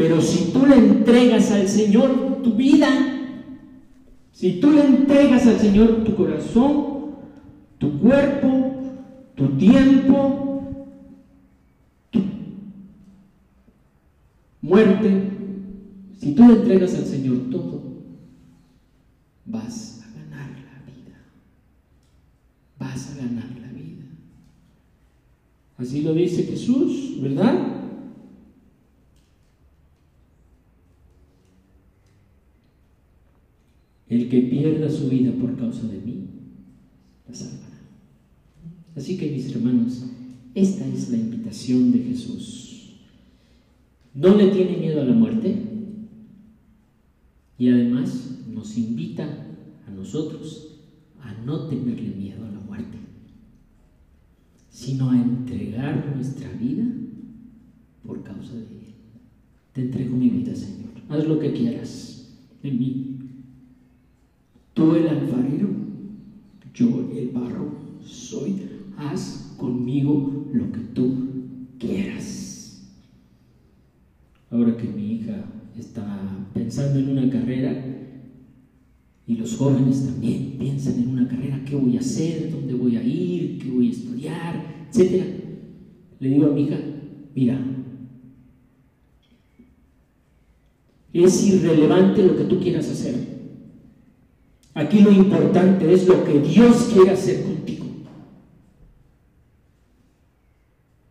Pero 0.00 0.22
si 0.22 0.50
tú 0.50 0.64
le 0.64 0.76
entregas 0.76 1.50
al 1.50 1.68
Señor 1.68 2.40
tu 2.42 2.54
vida, 2.54 2.88
si 4.32 4.58
tú 4.58 4.70
le 4.70 4.82
entregas 4.82 5.46
al 5.46 5.58
Señor 5.58 6.04
tu 6.04 6.16
corazón, 6.16 7.16
tu 7.76 7.98
cuerpo, 8.00 8.76
tu 9.34 9.58
tiempo, 9.58 10.62
tu 12.10 12.22
muerte, 14.62 15.32
si 16.18 16.34
tú 16.34 16.48
le 16.48 16.54
entregas 16.54 16.94
al 16.94 17.04
Señor 17.04 17.50
todo, 17.50 17.82
vas 19.44 20.00
a 20.02 20.18
ganar 20.18 20.48
la 20.48 20.90
vida. 20.90 21.18
Vas 22.78 23.10
a 23.10 23.16
ganar 23.16 23.50
la 23.60 23.70
vida. 23.70 24.06
Así 25.76 26.00
lo 26.00 26.14
dice 26.14 26.44
Jesús, 26.44 27.20
¿verdad? 27.20 27.79
El 34.10 34.28
que 34.28 34.42
pierda 34.42 34.90
su 34.90 35.08
vida 35.08 35.30
por 35.32 35.56
causa 35.56 35.86
de 35.86 36.00
mí, 36.00 36.24
la 37.28 37.34
salvará. 37.34 37.78
Así 38.96 39.16
que 39.16 39.30
mis 39.30 39.54
hermanos, 39.54 40.04
esta 40.52 40.84
es 40.84 41.10
la 41.10 41.16
invitación 41.16 41.92
de 41.92 42.00
Jesús. 42.00 42.96
No 44.12 44.34
le 44.34 44.48
tiene 44.48 44.78
miedo 44.78 45.00
a 45.00 45.04
la 45.04 45.14
muerte 45.14 45.56
y 47.56 47.68
además 47.68 48.38
nos 48.52 48.76
invita 48.76 49.46
a 49.86 49.90
nosotros 49.92 50.80
a 51.20 51.32
no 51.44 51.68
tenerle 51.68 52.10
miedo 52.10 52.44
a 52.44 52.50
la 52.50 52.60
muerte, 52.60 52.98
sino 54.70 55.10
a 55.10 55.22
entregar 55.22 56.12
nuestra 56.16 56.50
vida 56.54 56.84
por 58.04 58.24
causa 58.24 58.54
de 58.54 58.62
Él. 58.62 58.94
Te 59.72 59.82
entrego 59.82 60.16
mi 60.16 60.30
vida, 60.30 60.56
Señor. 60.56 60.90
Haz 61.08 61.28
lo 61.28 61.38
que 61.38 61.52
quieras 61.52 62.36
en 62.64 62.78
mí 62.78 63.09
tú 64.80 64.94
el 64.94 65.08
alfarero, 65.08 65.68
yo 66.72 67.10
el 67.14 67.28
barro 67.28 67.70
soy, 68.02 68.62
haz 68.96 69.54
conmigo 69.58 70.46
lo 70.54 70.72
que 70.72 70.78
tú 70.94 71.12
quieras. 71.78 72.88
Ahora 74.50 74.74
que 74.78 74.88
mi 74.88 75.16
hija 75.16 75.44
está 75.78 76.48
pensando 76.54 76.98
en 76.98 77.10
una 77.10 77.30
carrera 77.30 77.86
Y 79.26 79.36
los 79.36 79.56
jóvenes 79.56 80.06
también 80.06 80.56
piensan 80.58 80.94
en 80.94 81.10
una 81.10 81.28
carrera, 81.28 81.62
qué 81.64 81.76
voy 81.76 81.96
a 81.96 82.00
hacer, 82.00 82.50
dónde 82.50 82.74
voy 82.74 82.96
a 82.96 83.02
ir, 83.02 83.58
qué 83.58 83.70
voy 83.70 83.86
a 83.86 83.90
estudiar, 83.90 84.86
etc. 84.92 85.24
Le 86.18 86.28
digo 86.28 86.46
a 86.46 86.50
mi 86.50 86.62
hija, 86.62 86.78
mira, 87.36 87.64
es 91.12 91.46
irrelevante 91.46 92.26
lo 92.26 92.36
que 92.36 92.44
tú 92.44 92.58
quieras 92.58 92.88
hacer. 92.88 93.39
Aquí 94.74 95.00
lo 95.00 95.10
importante 95.10 95.92
es 95.92 96.06
lo 96.06 96.24
que 96.24 96.40
Dios 96.40 96.90
quiere 96.92 97.10
hacer 97.10 97.42
contigo. 97.42 97.86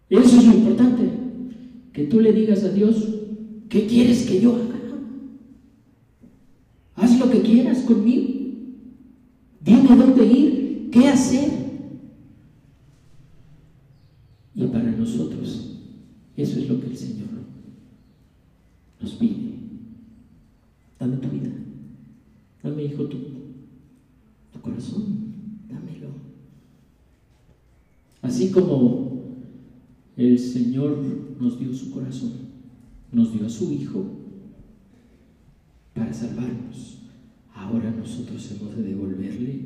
Eso 0.10 0.38
es 0.38 0.46
lo 0.46 0.54
importante, 0.54 1.10
que 1.94 2.06
tú 2.06 2.20
le 2.20 2.34
digas 2.34 2.64
a 2.64 2.70
Dios, 2.70 3.08
¿qué 3.68 3.86
quieres 3.86 4.26
que 4.26 4.42
yo 4.42 4.56
haga? 4.56 4.80
Haz 6.96 7.20
lo 7.20 7.30
que 7.30 7.42
quieras 7.42 7.80
conmigo. 7.84 8.28
Dime 9.62 9.96
dónde 9.96 10.26
ir, 10.26 10.90
qué 10.92 11.08
hacer. 11.08 11.50
Y 14.56 14.66
para 14.68 14.92
nosotros, 14.92 15.78
eso 16.36 16.60
es 16.60 16.70
lo 16.70 16.82
que 16.82 16.88
el 16.88 16.98
Señor 16.98 17.28
nos 19.00 19.12
pide. 19.12 19.54
Dame 21.00 21.18
tu 21.18 21.30
vida. 21.30 21.52
Dame, 22.64 22.84
hijo, 22.84 23.04
tu, 23.06 23.18
corazón. 24.80 25.34
Dámelo. 25.68 26.08
Así 28.22 28.52
como 28.52 29.24
el 30.16 30.40
Señor 30.40 30.98
nos 31.40 31.60
dio 31.60 31.74
su 31.74 31.92
corazón, 31.92 32.32
nos 33.12 33.34
dio 33.34 33.46
a 33.46 33.50
su 33.50 33.72
Hijo 33.72 34.06
para 35.94 36.14
salvarnos. 36.14 37.00
Ahora 37.54 37.92
nosotros 37.92 38.52
hemos 38.52 38.76
de 38.78 38.84
devolverle 38.84 39.66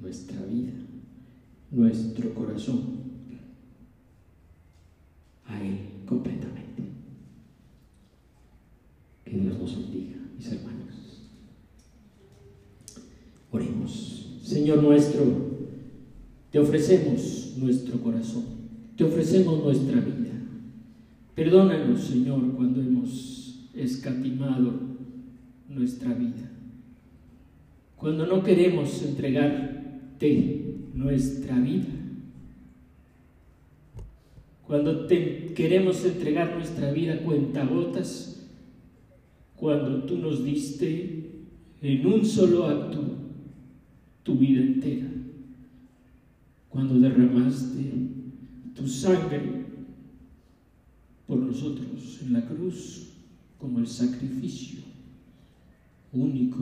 nuestra 0.00 0.44
vida, 0.46 0.72
nuestro 1.72 2.32
corazón 2.34 2.98
a 5.44 5.60
Él 5.60 5.78
completamente. 6.06 6.84
Que 9.24 9.38
Dios 9.38 9.58
nos 9.58 9.76
bendiga, 9.76 10.16
mis 10.36 10.46
hermanos. 10.46 10.78
Oremos. 13.50 14.18
Te 16.50 16.58
ofrecemos 16.58 17.54
nuestro 17.56 18.00
corazón, 18.00 18.44
te 18.96 19.04
ofrecemos 19.04 19.62
nuestra 19.62 20.00
vida. 20.00 20.32
Perdónanos, 21.34 22.02
Señor, 22.02 22.40
cuando 22.56 22.80
hemos 22.80 23.68
escatimado 23.74 24.72
nuestra 25.68 26.14
vida. 26.14 26.50
Cuando 27.96 28.26
no 28.26 28.42
queremos 28.42 29.02
entregarte 29.02 30.74
nuestra 30.94 31.58
vida. 31.58 31.86
Cuando 34.66 35.06
te 35.06 35.52
queremos 35.54 36.04
entregar 36.04 36.54
nuestra 36.54 36.92
vida 36.92 37.20
cuenta 37.20 37.64
gotas 37.64 38.38
cuando 39.56 40.04
tú 40.04 40.18
nos 40.18 40.44
diste 40.44 41.30
en 41.82 42.06
un 42.06 42.24
solo 42.24 42.66
acto 42.66 43.02
tu 44.28 44.34
vida 44.34 44.60
entera, 44.60 45.08
cuando 46.68 47.00
derramaste 47.00 47.80
tu 48.74 48.86
sangre 48.86 49.40
por 51.26 51.38
nosotros 51.38 52.20
en 52.20 52.34
la 52.34 52.44
cruz 52.44 53.08
como 53.56 53.78
el 53.78 53.86
sacrificio 53.86 54.80
único, 56.12 56.58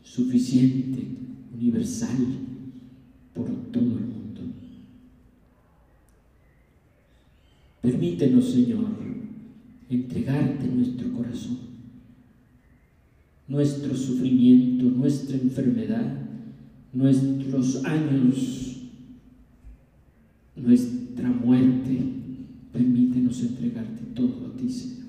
suficiente, 0.00 1.08
universal 1.52 2.24
por 3.34 3.50
todo 3.72 3.98
el 3.98 4.06
mundo. 4.06 4.42
Permítenos, 7.82 8.44
Señor, 8.48 8.86
entregarte 9.90 10.68
nuestro 10.68 11.12
corazón, 11.12 11.58
nuestro 13.48 13.94
sufrimiento, 13.96 14.84
nuestra 14.84 15.36
enfermedad, 15.36 16.18
nuestros 16.92 17.84
años, 17.84 18.78
nuestra 20.56 21.28
muerte. 21.28 22.00
Permítenos 22.72 23.40
entregarte 23.40 24.02
todo 24.14 24.46
a 24.46 24.56
ti, 24.56 24.68
Señor. 24.68 25.04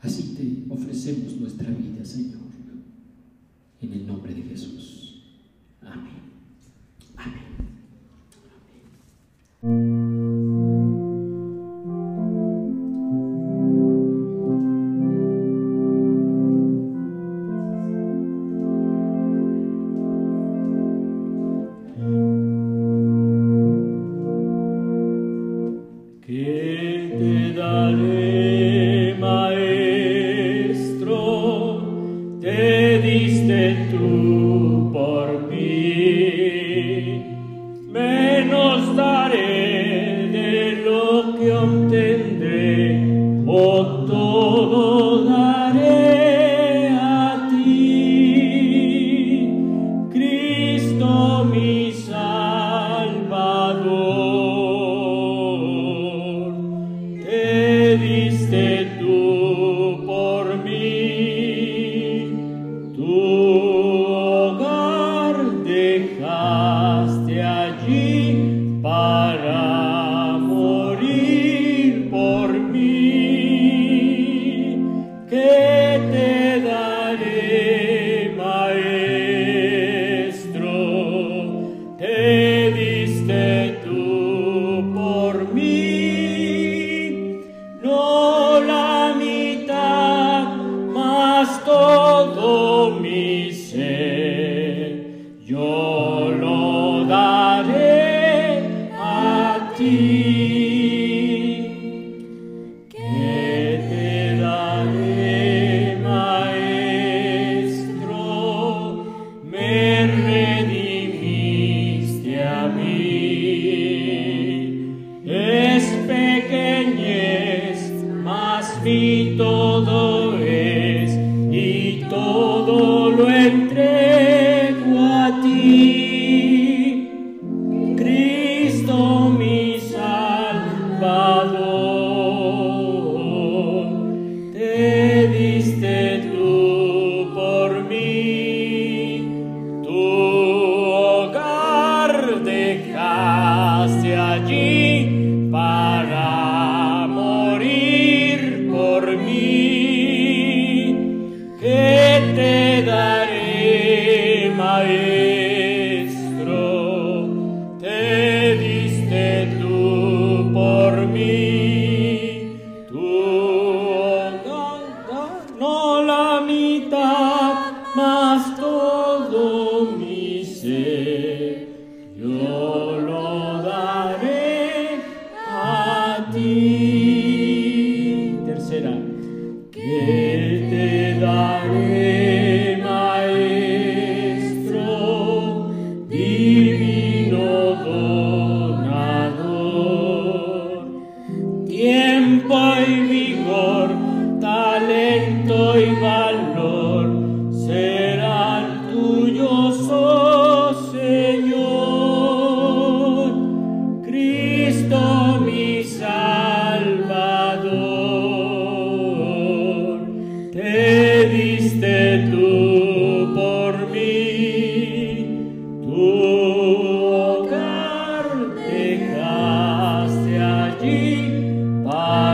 Así 0.00 0.34
te 0.36 0.72
ofrecemos 0.72 1.36
nuestra 1.40 1.70
vida, 1.70 2.04
Señor, 2.04 2.42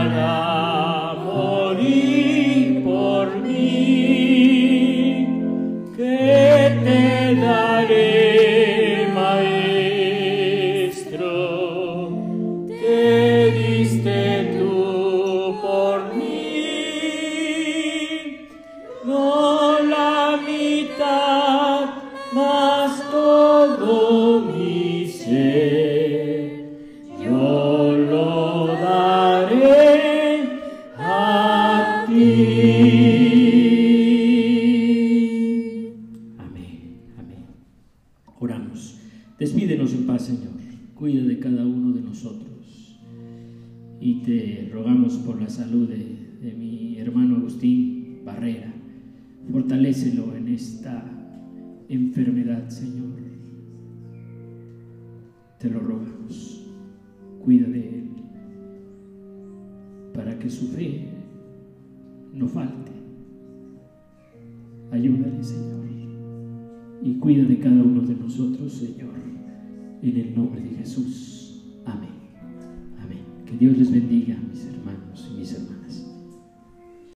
para 0.09 0.40